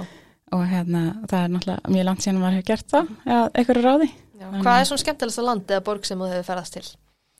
og 0.55 0.63
hérna 0.63 1.01
það 1.27 1.43
er 1.43 1.51
náttúrulega 1.57 1.91
mjög 1.91 2.05
langt 2.07 2.23
síðan 2.23 2.39
maður 2.39 2.55
hefur 2.55 2.69
gert 2.71 2.87
það 2.87 3.07
eða 3.27 3.51
eitthvað 3.51 3.83
ráði. 3.83 4.09
Já. 4.39 4.47
Hvað 4.61 4.79
er 4.81 4.85
svona 4.89 5.03
skemmtilegast 5.03 5.39
að 5.41 5.47
land 5.49 5.67
eða 5.73 5.83
borg 5.83 6.05
sem 6.05 6.19
þú 6.19 6.29
hefur 6.31 6.47
ferðast 6.51 6.73
til? 6.77 6.85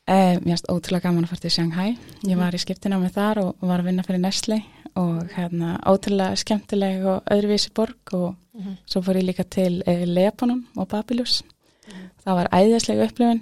Eh, 0.08 0.38
mér 0.40 0.54
finnst 0.56 0.70
ótrúlega 0.72 1.04
gaman 1.04 1.26
að 1.26 1.30
fara 1.34 1.42
til 1.44 1.52
Shanghai, 1.52 1.98
ég 2.24 2.36
Mhm. 2.36 2.40
var 2.40 2.52
í 2.56 2.60
skiptina 2.64 2.98
með 3.00 3.12
þar 3.14 3.38
og, 3.44 3.56
var 3.62 3.80
að 3.80 3.86
vinna 3.86 4.04
fyrir 4.04 4.20
Nestle 4.22 4.64
og 4.96 5.30
hérna 5.36 5.80
ótrúlega 5.84 6.38
skemmtileg 6.38 7.06
og 7.06 7.24
öðruvísi 7.26 7.74
borg 7.74 8.14
og 8.14 8.36
Mhm. 8.56 8.78
svo 8.88 9.02
fór 9.04 9.16
ég 9.18 9.26
líka 9.28 9.44
til 9.50 9.84
eh, 9.86 10.06
Lebanon 10.06 10.66
og 10.78 10.88
Babylus, 10.88 11.44
Mhm. 11.88 12.10
það 12.26 12.36
var 12.36 12.48
æðisleg 12.54 13.04
upplifun 13.10 13.42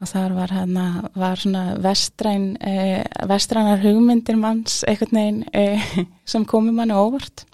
og 0.00 0.08
þar 0.08 0.34
var 0.34 0.48
hérna, 0.48 1.10
var 1.14 1.36
svona 1.36 1.76
vestræn, 1.78 2.56
eh, 2.60 3.04
vestrænar 3.26 3.82
hugmyndir 3.82 4.36
manns 4.36 4.82
einhvern 4.88 5.12
veginn 5.12 5.44
eh, 5.52 5.78
sem 6.24 6.44
komi 6.46 6.72
manni 6.72 6.94
óvart 6.94 7.44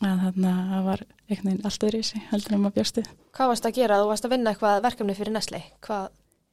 Mhm. 0.00 0.10
að 0.12 0.22
þarna 0.24 0.54
það 0.70 0.84
var 0.84 1.02
einhvern 1.28 1.50
veginn 1.50 1.64
allt 1.64 1.84
öðru 1.88 1.98
í 1.98 2.04
sig 2.04 2.22
heldur 2.30 2.54
um 2.54 2.66
að 2.66 2.74
bjóstu. 2.78 3.04
Hvað 3.36 3.50
varst 3.52 3.66
að 3.66 3.76
gera? 3.78 4.00
Þú 4.00 4.08
varst 4.12 4.24
að 4.24 4.30
vinna 4.30 4.54
eitthvað 4.54 4.82
verkefni 4.82 5.14
fyrir 5.18 5.32
Nestle. 5.32 5.62
Hvað? 5.82 6.08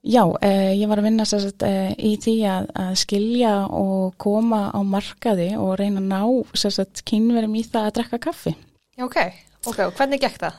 Já, 0.06 0.22
eh, 0.42 0.74
ég 0.78 0.88
var 0.88 1.00
að 1.00 1.08
vinna 1.08 1.26
sérst, 1.26 1.64
eh, 1.66 1.96
í 1.98 2.18
því 2.22 2.36
að, 2.46 2.68
að 2.78 2.94
skilja 2.96 3.54
og 3.74 4.14
koma 4.18 4.70
á 4.70 4.80
markaði 4.86 5.58
og 5.58 5.80
reyna 5.80 6.00
að 6.00 6.12
ná 6.14 7.02
kynverum 7.06 7.56
í 7.58 7.64
það 7.66 7.88
að 7.88 7.94
drekka 7.94 8.20
kaffi. 8.20 8.56
Já, 8.98 9.06
ok. 9.06 9.34
Ok, 9.66 9.80
og 9.88 9.94
hvernig 9.98 10.20
gekk 10.22 10.36
það? 10.44 10.58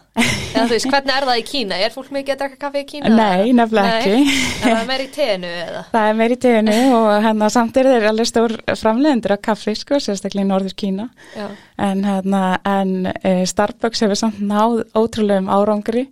Eða 0.56 0.64
veist, 0.70 0.86
hvernig 0.90 1.12
er 1.14 1.26
það 1.28 1.38
í 1.38 1.42
Kína? 1.46 1.76
Er 1.84 1.92
fólk 1.94 2.08
mikið 2.16 2.32
að 2.34 2.38
drekka 2.40 2.56
kaffi 2.64 2.80
í 2.82 2.86
Kína? 2.90 3.10
Nei, 3.14 3.52
nefnilega 3.54 3.98
ekki. 4.00 4.34
Er 4.66 4.72
það 4.72 4.88
meira 4.88 5.04
í 5.06 5.10
teinu 5.14 5.50
eða? 5.62 5.82
Það 5.92 6.08
er 6.10 6.16
meir 6.20 6.34
í 6.34 6.38
teginu 6.42 6.76
og 6.96 7.08
hérna 7.26 7.50
samt 7.54 7.76
er 7.82 7.88
þeir 7.92 8.06
alveg 8.10 8.30
stór 8.30 8.54
framlegendur 8.80 9.34
af 9.36 9.42
kaffi, 9.46 9.74
sko, 9.78 10.00
sérstaklega 10.02 10.46
í 10.46 10.50
norður 10.50 10.74
Kína. 10.82 11.06
Já. 11.36 11.46
En, 11.86 12.02
hérna, 12.08 12.42
en 12.66 12.94
e, 13.12 13.34
Starbucks 13.46 14.02
hefur 14.06 14.18
samt 14.22 14.40
náð 14.42 14.80
ótrúlegum 14.98 15.52
árangri 15.54 16.06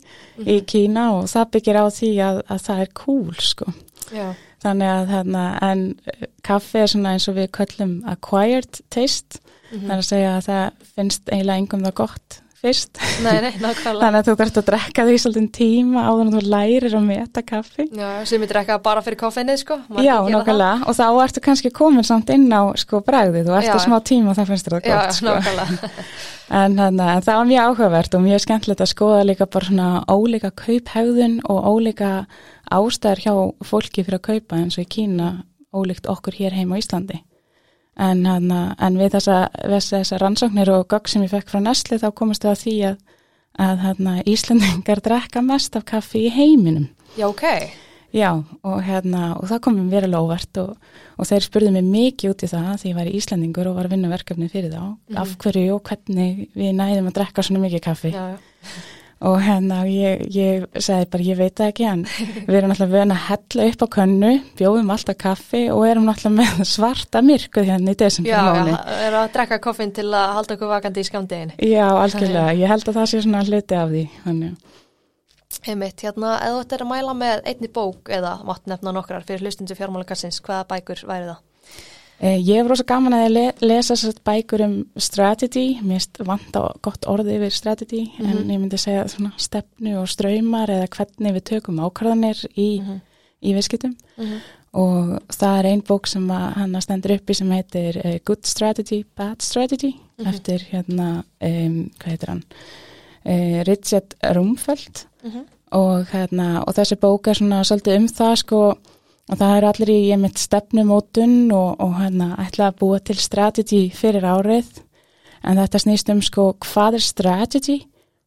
í 0.44 0.60
Kína 0.68 1.08
og 1.16 1.26
það 1.32 1.50
byggir 1.56 1.80
á 1.80 1.84
því 1.98 2.12
að, 2.28 2.42
að 2.52 2.62
það 2.68 2.84
er 2.84 2.92
cool, 3.00 3.34
sko. 3.42 3.72
Já. 4.14 4.28
Þannig 4.64 4.88
að 4.94 5.10
hérna, 5.12 5.40
en 5.66 5.80
eh, 6.08 6.28
kaffi 6.46 6.78
er 6.80 6.88
svona 6.94 7.16
eins 7.16 7.26
og 7.28 7.34
við 7.36 7.50
köllum 7.58 7.98
acquired 8.14 8.80
taste, 8.94 9.40
Mhm. 9.74 9.88
það 9.88 9.92
er 9.94 10.00
að 10.00 10.06
segja 10.06 10.32
að 10.38 10.44
það 10.46 10.88
finnst 10.94 11.30
eiginlega 11.32 11.58
engum 11.58 11.80
það 11.88 11.94
gott 11.98 12.34
fyrst. 12.64 13.00
Nei, 13.24 13.36
nei. 13.44 13.50
Þannig 13.60 14.18
að 14.18 14.28
þú 14.28 14.36
þarfst 14.40 14.60
að 14.60 14.68
drekka 14.70 15.06
því 15.08 15.16
svolítið 15.22 15.48
tíma 15.58 16.04
áður 16.08 16.22
en 16.24 16.32
þú 16.34 16.42
lærir 16.54 16.96
að 16.98 17.06
meta 17.08 17.42
kaffi. 17.46 17.88
Já, 17.92 18.08
sem 18.28 18.44
ég 18.44 18.52
drekka 18.52 18.78
bara 18.84 19.02
fyrir 19.04 19.20
koffinnið, 19.20 19.60
sko. 19.62 19.78
Já, 19.98 20.16
það. 20.16 20.30
nákvæmlega, 20.34 20.88
og 20.88 20.98
þá 20.98 21.04
ertu 21.24 21.44
kannski 21.44 21.72
komin 21.74 22.06
samt 22.06 22.32
inn 22.34 22.48
á 22.48 22.62
sko 22.80 23.02
bræðið 23.04 23.52
og 23.52 23.58
eftir 23.60 23.80
Já. 23.80 23.84
smá 23.86 23.98
tíma 24.04 24.36
þá 24.36 24.44
finnst 24.50 24.68
þér 24.68 24.78
það 24.78 24.88
Já, 24.88 24.96
gott 24.96 25.20
sko. 25.20 25.34
nákvæmlega. 25.34 25.92
En, 26.54 26.74
hana, 26.76 27.06
en 27.16 27.22
það 27.24 27.38
var 27.38 27.46
mjög 27.48 27.68
áhugavert 27.70 28.14
og 28.18 28.20
mjög 28.20 28.42
skemmtilegt 28.44 28.82
að 28.84 28.90
skoða 28.90 29.22
líka 29.24 29.46
bara 29.48 29.64
svona 29.64 29.86
ólíka 30.12 30.50
kauphegðun 30.52 31.38
og 31.48 31.68
ólíka 31.72 32.10
ástæður 32.68 33.22
hjá 33.24 33.32
fólki 33.64 34.04
fyrir 34.04 34.18
að 34.20 34.26
kaupa 34.28 34.58
eins 34.60 34.76
og 34.76 34.84
í 34.84 34.90
Kína 34.92 35.30
ólíkt 35.72 36.04
okkur 36.12 36.36
hér 36.36 36.52
heim 36.52 36.76
á 36.76 36.78
Íslandi. 36.78 37.22
En, 37.96 38.24
hana, 38.26 38.74
en 38.82 38.96
við 38.98 39.12
þessa, 39.14 39.36
þessa, 39.70 40.18
rannsóknir 40.18 40.70
og 40.74 40.88
gögg 40.90 41.06
sem 41.08 41.22
ég 41.22 41.30
fekk 41.30 41.48
frá 41.52 41.60
Nestle 41.62 41.98
þá 42.02 42.08
komast 42.18 42.42
við 42.42 42.50
að 42.50 42.62
því 42.64 42.74
að, 42.88 42.96
að 43.68 43.78
hana, 43.84 44.14
Íslandingar 44.26 45.00
drekka 45.04 45.42
mest 45.46 45.76
af 45.78 45.84
kaffi 45.86 46.24
í 46.26 46.32
heiminum. 46.34 46.88
Já, 47.16 47.28
ok. 47.28 47.44
Já, 48.14 48.30
og, 48.62 48.76
hérna, 48.86 49.36
og 49.38 49.46
það 49.50 49.60
kom 49.62 49.74
mér 49.78 49.90
verulega 49.90 50.22
óvart 50.22 50.58
og, 50.62 50.74
og 51.18 51.26
þeir 51.26 51.46
spurðu 51.46 51.70
mig 51.74 51.86
mikið 51.86 52.30
út 52.30 52.44
í 52.46 52.50
það 52.50 52.68
því 52.82 52.90
ég 52.92 52.98
var 52.98 53.08
í 53.10 53.14
Íslandingur 53.18 53.70
og 53.70 53.74
var 53.78 53.88
að 53.88 53.94
vinna 53.96 54.10
verkefni 54.12 54.50
fyrir 54.50 54.70
þá, 54.74 54.82
Mhm. 55.10 55.16
af 55.18 55.32
hverju 55.42 55.74
og 55.74 55.82
hvernig 55.88 56.44
við 56.54 56.74
næðum 56.78 57.08
að 57.10 57.16
drekka 57.18 57.42
svona 57.42 57.62
mikið 57.66 57.82
kaffi 57.88 58.12
Já, 58.14 58.22
já. 58.34 58.38
Og 59.24 59.38
hérna 59.44 59.80
ég, 59.88 60.24
ég 60.34 60.66
sagði 60.76 61.08
bara 61.12 61.26
ég 61.26 61.38
veit 61.38 61.54
það 61.58 61.70
ekki 61.72 61.86
en 61.90 62.02
við 62.48 62.58
erum 62.58 62.72
náttúrulega 62.72 62.98
vöna 62.98 63.16
að 63.16 63.24
hella 63.28 63.68
upp 63.70 63.84
á 63.84 63.88
könnu, 63.96 64.32
bjóðum 64.58 64.92
alltaf 64.94 65.18
kaffi 65.22 65.62
og 65.72 65.86
erum 65.88 66.08
náttúrulega 66.08 66.36
með 66.42 66.66
svarta 66.74 67.22
myrkuð 67.24 67.70
hérna 67.70 67.94
í 67.94 67.96
Já, 67.96 68.02
desember 68.04 68.34
já, 68.34 68.42
mánu. 68.50 68.76
er 69.06 69.18
að 69.22 69.30
drekka 69.38 69.60
koffin 69.64 69.94
til 69.96 70.06
að 70.10 70.34
halda 70.38 70.58
okkur 70.58 70.72
vakandi 70.74 71.04
í 71.04 71.08
skamdeginu. 71.08 71.56
Já, 71.70 71.86
algjörlega, 71.88 72.54
ég 72.60 72.72
held 72.74 72.88
að 72.88 73.00
það 73.00 73.10
sé 73.14 73.22
svona 73.24 73.42
hluti 73.48 73.80
af 73.80 73.90
því, 73.94 74.04
þannig. 74.26 74.70
Einmitt, 75.64 76.02
hérna, 76.02 76.34
eða 76.42 76.54
þú 76.58 76.62
ættir 76.64 76.82
að 76.82 76.88
mæla 76.90 77.12
með 77.16 77.42
einni 77.48 77.68
bók 77.72 78.10
eða 78.12 78.32
mátt 78.44 78.66
nefna 78.68 78.92
nokkrar 78.96 79.24
fyrir 79.24 79.44
hlustundu 79.46 79.76
fjármálakarsins, 79.78 80.40
hvaða 80.44 80.66
bækur 80.74 81.04
væri 81.08 81.28
það? 81.30 81.42
Eh, 82.20 82.38
Ég 82.46 82.56
hef 82.60 82.68
rosa 82.70 82.84
gaman 82.86 83.12
að 83.12 83.54
lesa 83.60 83.94
bækur 84.24 84.62
um 84.64 84.74
strategy, 84.96 85.80
mér 85.82 86.04
vant 86.24 86.54
á 86.56 86.70
gott 86.80 87.04
orði 87.10 87.34
yfir 87.40 87.52
strategy, 87.52 88.12
en 88.20 88.26
Mhm. 88.26 88.50
ég 88.50 88.60
myndi 88.60 88.78
segja 88.78 89.04
svona 89.08 89.32
stefnu 89.36 89.98
og 90.00 90.06
ströymar 90.08 90.68
eða 90.68 90.88
hvernig 90.88 91.34
við 91.34 91.42
tökum 91.42 91.80
ákvarðanir 91.80 92.46
í, 92.56 92.80
Mhm. 92.80 93.00
í 93.42 93.54
viðskiptum 93.54 93.96
Mhm. 94.16 94.38
og 94.74 95.22
það 95.28 95.58
er 95.58 95.66
ein 95.66 95.82
bók 95.82 96.06
sem 96.06 96.28
hann 96.28 96.80
stendur 96.80 97.10
uppi 97.18 97.34
sem 97.34 97.50
heitir 97.50 97.96
uh, 98.04 98.18
Good 98.24 98.46
Strategy, 98.46 99.04
Bad 99.16 99.42
Strategy 99.42 99.94
Mhm. 100.18 100.26
eftir 100.28 100.60
hérna, 100.70 101.24
um, 101.42 101.90
hvað 101.98 102.06
heitir 102.12 102.28
hann, 102.28 102.44
uh, 103.26 103.62
Richard 103.64 104.14
Rumfeld 104.22 105.04
Mhm. 105.24 105.44
og, 105.72 106.06
hérna, 106.06 106.62
og 106.66 106.74
þessi 106.74 106.96
bók 106.96 107.26
er 107.26 107.34
svona 107.34 107.60
svolítið 107.64 107.96
um 107.96 108.06
það 108.08 108.36
sko 108.38 108.78
og 109.30 109.38
það 109.40 109.54
er 109.56 109.66
allir 109.70 109.92
í 109.94 110.00
ég 110.10 110.20
mitt 110.20 110.40
stefnumótun 110.40 111.52
og, 111.54 111.80
og 111.80 111.94
hérna 112.00 112.34
ætla 112.44 112.70
að 112.70 112.80
búa 112.82 113.00
til 113.00 113.16
strategy 113.20 113.86
fyrir 113.94 114.26
árið. 114.26 114.68
En 115.44 115.60
þetta 115.60 115.80
snýst 115.80 116.12
um 116.12 116.20
sko 116.24 116.50
hvað 116.64 116.98
er 116.98 117.04
strategy 117.04 117.78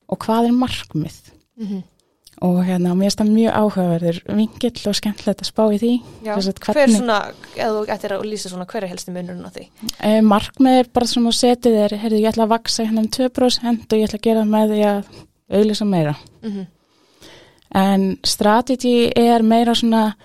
og 0.07 0.21
hvað 0.25 0.49
er 0.49 0.57
markmið. 0.57 1.21
Mm 1.60 1.86
og 2.38 2.60
hérna 2.67 2.91
mér 2.93 3.07
finnst 3.07 3.17
það 3.17 3.29
mjög 3.33 3.55
áhugaverður 3.57 4.17
vingill 4.38 4.89
og 4.91 4.95
skemmtilegt 4.97 5.39
að 5.41 5.47
spá 5.49 5.63
í 5.73 5.79
því. 5.81 5.91
Já, 6.21 6.33
að 6.38 6.60
hver 6.62 6.77
hvernig- 6.77 6.99
svona, 6.99 7.15
eða 7.55 7.71
þú 7.73 7.79
ættir 7.95 8.13
að 8.13 8.25
lýsa 8.29 8.51
svona, 8.51 8.67
hver 8.69 8.83
er 8.83 8.91
helsti 8.91 9.12
munurinn 9.12 9.47
á 9.47 9.51
því? 9.55 9.63
e, 10.05 10.21
markmið 10.21 10.79
er 10.79 10.89
bara 10.93 11.05
svona 11.10 11.31
að 11.33 11.39
setja 11.39 11.71
þér 11.73 11.97
heyrðu 11.97 12.21
ég 12.21 12.29
ætla 12.29 12.45
að 12.45 12.53
vaksa 12.53 12.86
hérna 12.86 12.99
um 12.99 13.07
2% 13.10 13.89
og 13.89 13.97
ég 13.97 14.05
ætla 14.05 14.19
að 14.19 14.27
gera 14.27 14.43
með 14.45 14.69
því 14.69 14.81
að 14.86 15.03
auðlýsa 15.49 15.86
meira. 15.89 16.15
Mm 16.43 16.67
en 17.75 18.17
strategy 18.23 19.12
er 19.15 19.43
meira 19.43 19.73
svona 19.75 20.15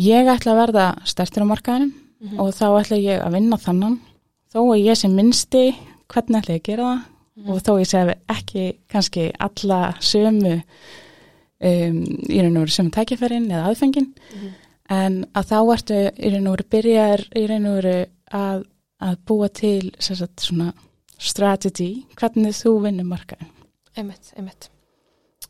ég 0.00 0.28
ætla 0.32 0.54
að 0.54 0.60
verða 0.64 0.86
stertur 1.08 1.44
á 1.44 1.50
markaðinum 1.52 1.92
Mhm. 2.20 2.40
og 2.40 2.50
þá 2.52 2.64
ætla 2.82 2.96
ég 3.00 3.22
að 3.24 3.32
vinna 3.32 3.56
þannan 3.56 3.94
þó 4.52 4.58
að 4.74 4.82
ég 4.84 4.96
sem 4.96 5.14
minnsti 5.16 5.62
hvernig 6.12 6.42
ætla 6.42 6.54
ég 6.54 6.60
að 6.60 6.68
gera 6.68 6.84
það 6.84 7.00
Mhm. 7.40 7.50
og 7.50 7.62
þó 7.64 7.72
ég 7.80 7.86
segi 7.88 8.14
ekki 8.28 8.64
kannski 8.92 9.32
alla 9.40 9.94
sömu 10.00 10.62
um, 11.62 11.96
í 12.28 12.40
raun 12.42 12.56
og 12.56 12.64
veru 12.66 12.74
sömu 12.76 12.90
tækifærin 12.94 13.48
eða 13.50 13.70
aðfengin 13.70 14.12
Mhm. 14.34 14.50
en 14.90 15.24
að 15.34 15.44
þá 15.50 15.58
ertu 15.74 15.98
í 16.18 16.32
raun 16.34 16.46
og 16.48 16.56
veru 16.56 16.68
byrjar 16.70 17.24
í 17.36 17.46
raun 17.48 17.66
og 17.66 17.82
veru 17.82 18.06
að, 18.32 18.64
að 19.00 19.16
búa 19.26 19.48
til 19.52 19.90
sagt, 19.98 20.36
svona 20.40 20.72
strategy 21.18 22.04
hvernig 22.16 22.52
þú 22.56 22.80
vinnur 22.84 23.04
markaðin 23.06 23.48
Einmitt, 23.96 24.32
einmitt. 24.36 24.68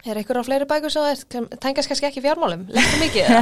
Er 0.01 0.17
einhver 0.17 0.39
á 0.41 0.45
fleiri 0.45 0.65
bækur 0.65 0.93
sem 0.93 1.47
tengast 1.61 1.91
kannski 1.91 2.07
ekki 2.09 2.23
fjármálum? 2.25 2.65
Lektu 2.73 3.01
mikið? 3.03 3.27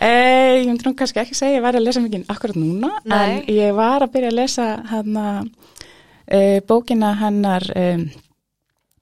Eh, 0.00 0.62
ég 0.62 0.68
myndi 0.68 0.86
nú 0.86 0.94
kannski 0.96 1.20
ekki 1.20 1.36
segja 1.36 1.58
ég 1.58 1.64
væri 1.64 1.76
að 1.76 1.84
lesa 1.84 2.00
mikið 2.00 2.28
akkurat 2.32 2.56
núna, 2.56 2.88
Nei. 3.04 3.16
en 3.18 3.40
ég 3.52 3.74
var 3.76 4.00
að 4.00 4.12
byrja 4.14 4.30
að 4.30 4.36
lesa 4.38 4.66
hana, 4.88 5.24
uh, 5.44 6.58
bókina 6.64 7.10
hennar 7.20 7.66
um, 7.76 8.06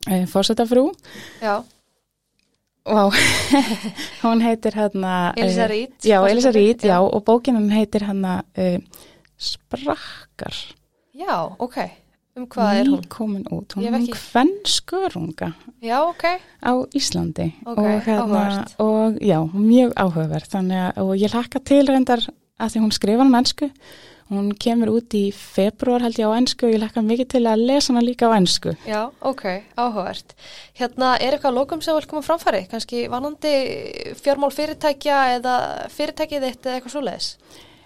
uh, 0.09 0.25
Fórsetafrú 0.33 0.89
Já, 1.39 1.61
og 2.89 3.15
hún 4.25 4.43
heitir 4.43 4.75
hérna 4.75 5.13
Elisa 5.37 5.69
eh, 5.69 5.71
Reid. 5.71 5.95
Já, 6.03 6.19
Elisa 6.27 6.51
Reid, 6.57 6.83
já, 6.83 6.99
og 6.99 7.23
bókina 7.29 7.61
hennar 7.61 7.79
heitir 7.79 8.09
uh, 8.59 9.07
Sprakkar 9.39 10.59
Já, 11.15 11.45
ok. 11.59 11.79
Um 12.39 12.47
hvað 12.47 12.81
er 12.81 12.91
hún? 12.93 13.07
komin 13.11 13.45
út, 13.51 13.75
hún 13.75 13.85
er 13.85 13.91
hef 13.91 13.99
um 13.99 14.05
ekki- 14.07 14.19
kvennskörunga 14.19 15.49
Já, 15.83 15.99
ok. 16.09 16.25
á 16.63 16.73
Íslandi 16.95 17.53
Ok, 17.67 17.79
og, 17.79 18.03
hérna, 18.07 18.67
og 18.79 19.19
já, 19.21 19.39
mjög 19.55 19.93
áhugaverð 19.99 20.53
þannig 20.53 20.85
að 20.85 21.03
og 21.03 21.17
ég 21.19 21.33
hlakka 21.35 21.65
til 21.65 21.87
reyndar 21.87 22.23
að 22.59 22.71
því 22.75 22.81
hún 22.85 22.95
skrifa 22.95 23.23
hann 23.25 23.35
á 23.35 23.41
ennsku 23.43 23.71
hún 24.29 24.51
kemur 24.61 24.91
út 24.93 25.15
í 25.17 25.33
februar 25.33 26.03
held 26.05 26.19
ég 26.21 26.29
á 26.29 26.37
ennsku 26.37 26.67
og 26.69 26.75
ég 26.75 26.83
hlakka 26.83 27.01
mikið 27.03 27.29
til 27.33 27.45
að 27.49 27.63
lesa 27.65 27.93
hana 27.95 28.03
líka 28.05 28.29
á 28.29 28.37
ennsku 28.37 28.75
Já, 28.87 29.11
ok, 29.23 29.45
áhugavert. 29.77 30.35
Hérna, 30.79 31.15
er 31.19 31.33
eitthvað 31.39 31.55
lokum 31.57 31.81
sem 31.83 31.95
vil 31.97 32.05
koma 32.07 32.21
á 32.21 32.29
framfæri? 32.29 32.69
Kannski 32.69 33.09
vanandi 33.09 33.55
fjármál 34.21 34.53
fyrirtækja 34.53 35.39
eða 35.39 35.55
fyrirtækið 35.91 36.45
þitt 36.45 36.67
eða 36.69 36.77
eitthvað 36.77 36.95
svoleiðis? 36.95 37.31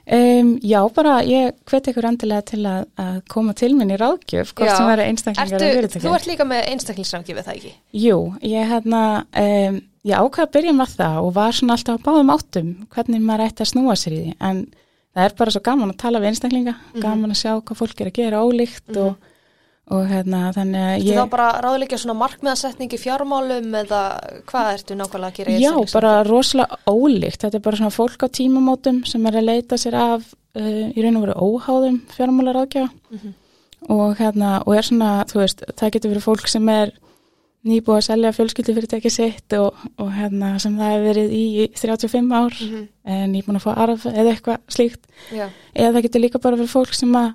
Um, 0.06 0.50
Já, 0.62 0.78
bara 0.96 1.14
ég 1.26 1.54
hveti 1.68 1.92
ykkur 1.92 2.08
endilega 2.10 2.44
til 2.52 2.60
að, 2.66 2.84
að 3.00 3.16
koma 3.32 3.54
til 3.58 3.72
minn 3.78 3.94
í 3.94 3.98
ráðgjöf 4.00 4.52
hvort 4.56 4.70
Já. 4.70 4.76
sem 4.76 4.90
verður 4.90 5.10
einstaklingar 5.12 5.56
Ertu, 5.56 5.64
eða 5.64 5.78
fyrirtæki 5.78 6.04
þú 6.06 6.14
ert 6.18 6.28
líka 6.30 6.46
með 6.48 6.68
einstaklingsrangifið 6.74 7.48
það 7.48 7.58
ekki? 7.58 7.74
Jú, 8.02 8.18
ég 8.52 8.70
hérna 8.72 9.02
um, 9.44 9.80
ég 10.02 10.18
ákvað 10.18 10.46
að 10.46 10.54
byrja 10.56 10.76
með 10.78 10.94
það 10.98 11.18
og 11.22 11.34
var 11.38 11.58
svona 11.58 11.76
alltaf 11.78 12.00
á 12.00 12.04
báðum 12.06 12.32
áttum 12.34 12.70
hvernig 12.94 13.26
maður 13.26 13.44
ætti 13.48 13.66
að 13.66 13.72
snúa 13.72 13.98
sér 13.98 14.16
í 14.16 14.22
því 14.22 14.36
en 14.48 14.64
það 15.12 15.26
er 15.28 15.36
bara 15.38 15.54
svo 15.54 15.62
gaman 15.68 15.92
að 15.92 16.00
tala 16.02 16.22
við 16.22 16.32
einstaklinga 16.32 16.74
gaman 17.02 17.34
að 17.34 17.42
sjá 17.42 17.52
hvað 17.60 17.78
fólk 17.82 18.00
er 18.00 18.10
að 18.10 18.18
gera 18.18 18.42
ólíkt 18.42 18.98
og, 18.98 19.28
og 19.92 20.06
hérna 20.08 20.40
þannig 20.56 20.84
að 20.88 21.06
ég 21.08 21.18
þá 21.20 21.26
bara 21.34 21.48
ráðleikja 21.64 21.98
svona 22.02 22.16
markmiðasetning 22.22 22.92
í 22.96 23.00
fjármálum 23.02 23.74
eða 23.82 24.00
hvað 24.48 24.70
ertu 24.76 24.96
nákvæmlega 24.96 25.30
að 25.32 25.36
gera 25.38 25.52
Já, 25.52 25.58
einstaklingsrangifið? 25.58 25.94
bara 25.98 26.12
rosalega 26.28 26.78
ólíkt 26.92 27.44
þetta 27.44 27.58
er 27.60 27.64
bara 27.66 27.80
svona 27.82 27.96
fólk 27.98 28.24
á 28.24 28.28
tímamótum 28.38 29.02
sem 29.10 29.26
er 29.30 29.38
að 29.40 29.48
leita 29.50 29.78
sér 29.80 29.98
af 30.00 30.26
uh, 30.56 30.88
í 30.96 31.04
raun 31.04 31.20
og 31.20 31.26
veru 31.26 31.38
óháðum 31.46 32.00
fjármálaráðgjafa 32.16 32.90
Mhm. 33.12 33.32
og 33.90 34.16
hérna 34.16 34.62
og 34.66 34.76
er 34.78 34.82
svona, 34.86 35.24
þú 35.26 35.40
veist, 35.42 35.62
það 35.76 35.90
getur 35.96 36.10
verið 36.14 36.26
fólk 36.28 36.46
sem 36.48 36.68
er 36.68 36.92
nýbúið 37.66 37.96
að 38.00 38.04
selja 38.08 38.30
fjölskyldufyrirtæki 38.34 39.10
sitt 39.10 39.52
og, 39.54 39.74
og 39.98 40.08
hérna 40.14 40.56
sem 40.62 40.74
það 40.78 40.92
hefur 40.92 41.04
verið 41.12 41.34
í 41.34 41.42
í 41.62 41.66
35 41.78 42.32
ár 42.34 42.54
Mhm. 42.58 42.88
en 43.04 43.32
nýbúin 43.34 43.58
að 43.58 43.66
fá 43.66 43.72
arf 43.84 44.06
eða 44.06 44.32
eitthvað 44.34 44.58
slíkt 44.68 45.02
Já, 45.34 45.46
eða 45.74 45.92
það 45.94 46.02
getur 46.08 46.20
líka 46.24 46.40
bara 46.42 46.56
fyrir 46.56 46.72
fólk 46.74 46.94
sem 46.94 47.12
að 47.14 47.32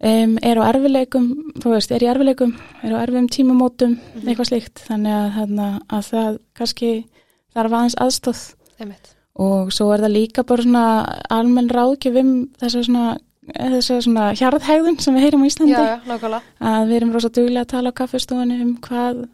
um, 0.00 0.34
er 0.42 0.60
á 0.60 0.62
erfileikum 0.70 1.30
þú 1.60 1.74
veist, 1.74 1.94
er 1.94 2.04
í 2.04 2.10
erfileikum, 2.10 2.54
er 2.82 2.96
á 2.96 3.02
erfiðum 3.02 3.30
tímamótum 3.32 3.96
eitthvað 4.24 4.50
slíkt, 4.52 4.84
þannig 4.88 5.16
að, 5.16 5.30
hérna, 5.38 5.70
að 5.88 6.04
það 6.10 6.38
kannski 6.60 6.92
þarf 7.54 7.78
aðeins 7.78 7.98
aðstóð 8.00 8.44
og 9.40 9.72
svo 9.72 9.90
er 9.94 10.04
það 10.04 10.16
líka 10.16 10.44
bara 10.46 10.66
svona 10.66 10.86
almenn 11.32 11.70
ráðgjöf 11.72 12.20
um 12.20 12.32
þessa 12.60 12.84
svona 12.84 13.18
þessa 13.50 13.98
svona 14.04 14.30
hjarðhægðun 14.38 14.98
sem 15.02 15.16
við 15.16 15.26
heyrum 15.26 15.44
á 15.44 15.48
Íslandi. 15.48 15.74
Já, 15.74 15.98
já, 16.06 16.40
að 16.70 16.82
við 16.90 16.96
erum 16.98 17.14
rosa 17.14 17.30
duglega 17.34 17.64
að 17.64 17.72
tala 17.72 17.92
á 17.92 17.98
kaffistofunni 17.98 18.58
um 18.62 18.74
hvað 18.84 19.24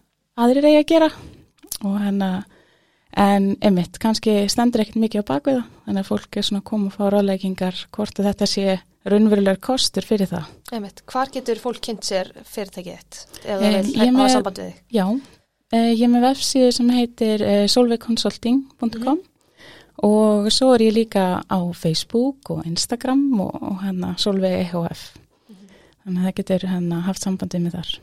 aðrir 0.40 0.68
eigi 0.70 0.80
að 0.80 0.90
gera. 0.92 1.10
Og 1.84 1.98
hérna 2.00 2.30
en 3.16 3.56
einmitt, 3.64 3.98
kannski 4.02 4.34
stendur 4.52 4.82
ekkert 4.84 4.98
mikið 5.00 5.24
á 5.24 5.30
bakvið 5.30 5.56
það, 5.60 5.70
þannig 5.86 6.02
að 6.04 6.10
fólk 6.10 6.36
er 6.36 6.46
svona 6.48 6.60
að 6.62 6.68
koma 6.70 6.90
og 6.90 6.96
fá 6.96 7.04
ráðleggingar 7.14 7.78
hvort 7.96 8.20
að 8.20 8.28
þetta 8.30 8.48
sé 8.52 8.66
raunverulegur 9.06 9.60
kostur 9.62 10.04
fyrir 10.04 10.28
það. 10.32 10.48
Einmitt. 10.74 11.02
Hvar 11.06 11.30
getur 11.32 11.60
fólk 11.62 11.80
kynnt 11.86 12.04
sér 12.04 12.32
fyrirtækið 12.44 13.22
ég 13.46 13.60
vil 13.62 13.72
hafa 14.00 14.10
með- 14.18 14.32
samband 14.34 14.58
við 14.60 14.66
þig. 14.72 14.80
Já, 14.98 15.06
eh, 15.72 15.92
ég 15.94 16.02
er 16.02 16.12
með 16.16 16.26
vefsíðu 16.26 16.72
sem 16.74 16.90
heitir 16.90 17.42
eh, 17.46 17.66
solveigconsulting.com 17.70 19.20
og 20.04 20.50
svo 20.52 20.74
er 20.74 20.82
ég 20.84 20.92
líka 20.92 21.40
á 21.48 21.58
Facebook 21.72 22.50
og 22.50 22.66
Instagram 22.66 23.40
og, 23.40 23.54
og 23.62 23.78
hérna 23.84 24.12
Solveig 24.18 24.66
EHF. 24.66 25.06
Þannig 26.04 26.20
að 26.20 26.26
það 26.26 26.34
getur 26.42 26.66
hérna 26.68 27.00
haft 27.06 27.22
sambandið 27.24 27.62
með 27.64 27.78
þar. 27.78 27.94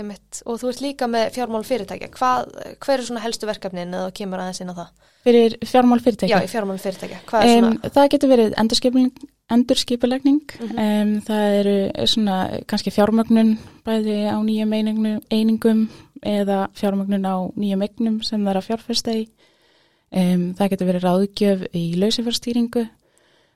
Einmitt. 0.00 0.40
Og 0.48 0.58
þú 0.60 0.70
ert 0.72 0.80
líka 0.84 1.06
með 1.10 1.30
fjármál 1.36 1.62
fyrirtækja. 1.68 2.08
Hvað, 2.16 2.50
hver 2.84 2.98
er 2.98 3.06
svona 3.06 3.22
helstu 3.24 3.48
verkefnin 3.48 3.94
eða 3.96 4.12
kemur 4.16 4.42
aðeins 4.42 4.60
inn 4.64 4.72
á 4.72 4.78
það? 4.80 4.90
Fyrir 5.26 5.56
fjármál 5.68 6.00
fyrirtækja. 6.04 6.38
Já, 6.40 6.46
í 6.46 6.50
fjármál 6.52 6.78
fyrirtækja. 6.80 7.18
Hvað 7.28 7.42
er 7.44 7.50
Um, 7.60 7.66
svona? 7.74 7.90
það 7.96 8.08
getur 8.14 8.30
verið 8.32 8.54
endurskipulegning, 8.62 9.28
endurskipulegning. 9.50 10.40
Mhm. 10.60 10.78
um, 10.84 11.10
það 11.26 11.58
eru 11.60 12.06
svona 12.06 12.36
kannski 12.66 12.90
fjármögnun 12.94 13.58
bæði 13.86 14.16
á 14.32 14.36
nýjum 14.40 14.72
einingum, 14.78 15.20
einingum 15.30 15.82
eða 16.24 16.68
fjármögnun 16.76 17.24
á 17.28 17.36
nýjum 17.56 17.82
eignum 17.86 18.22
sem 18.22 18.40
það 18.44 18.50
er 18.54 18.60
að 18.60 18.68
fjárfesta 18.70 19.14
í. 19.16 19.28
Um, 20.12 20.54
það 20.58 20.70
getur 20.72 20.88
verið 20.90 21.04
ráðgjöf 21.06 21.60
í 21.74 21.84
lausifjárstýringu, 22.00 22.88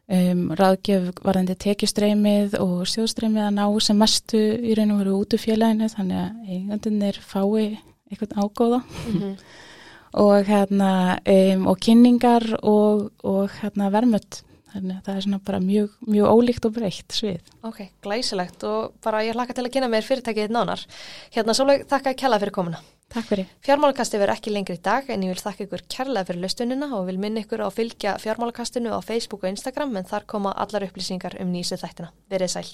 um, 0.08 0.46
ráðgjöf 0.58 1.10
varðandi 1.24 1.56
tekjustreymið 1.64 2.56
og 2.60 2.86
sjóðstreymið 2.90 3.46
að 3.48 3.54
ná 3.58 3.66
sem 3.86 3.98
mestu 3.98 4.40
í 4.40 4.74
raun 4.78 4.94
og 4.96 5.02
veru 5.02 5.18
út 5.20 5.36
úr 5.36 5.42
félaginu 5.44 5.90
þannig 5.92 6.22
að 6.22 6.56
eigandunir 6.56 7.20
fái 7.20 7.78
eitthvað 8.10 8.34
ágóða 8.38 8.82
Mhm. 9.08 9.36
og 10.24 10.44
hérna 10.46 10.90
um, 11.26 11.66
og 11.66 11.78
kynningar 11.82 12.44
og, 12.62 13.08
og 13.26 13.50
hérna 13.60 13.88
vermut 13.90 14.42
þannig 14.74 14.96
að 14.98 15.06
það 15.06 15.16
er 15.16 15.24
svona 15.26 15.40
bara 15.46 15.58
mjög, 15.62 15.90
mjög 16.06 16.30
ólíkt 16.34 16.64
og 16.66 16.72
breytt 16.74 17.14
svið. 17.14 17.40
Ok, 17.62 17.80
glæsilegt 18.02 18.64
og 18.66 18.94
bara 19.02 19.22
ég 19.26 19.34
hlakka 19.34 19.54
til 19.54 19.64
að 19.66 19.72
kynna 19.74 19.90
mér 19.90 20.06
fyrirtækið 20.06 20.50
nánar. 20.54 20.82
Hérna 21.34 21.54
Sólveig, 21.54 21.84
þakka 21.90 22.14
kella 22.18 22.40
fyrir 22.42 22.54
komuna. 22.54 22.80
Takk 23.12 23.28
fyrir. 23.28 23.50
Fjármálakasti 23.66 24.18
verður 24.18 24.34
ekki 24.38 24.54
lengri 24.54 24.78
í 24.78 24.82
dag 24.82 25.10
en 25.12 25.26
ég 25.26 25.34
vil 25.34 25.42
þakka 25.42 25.66
ykkur 25.66 25.84
kærlega 25.92 26.28
fyrir 26.30 26.42
lustunina 26.46 26.88
og 26.96 27.06
vil 27.10 27.20
minna 27.20 27.44
ykkur 27.44 27.62
á 27.62 27.68
að 27.68 27.76
fylgja 27.78 28.16
fjármálakastinu 28.22 28.94
á 28.94 29.00
Facebook 29.04 29.44
og 29.44 29.52
Instagram 29.52 29.94
en 30.00 30.08
þar 30.08 30.26
koma 30.26 30.56
allar 30.56 30.88
upplýsingar 30.88 31.38
um 31.42 31.52
nýsu 31.54 31.78
þættina. 31.78 32.10
Verið 32.32 32.56
sæl. 32.56 32.68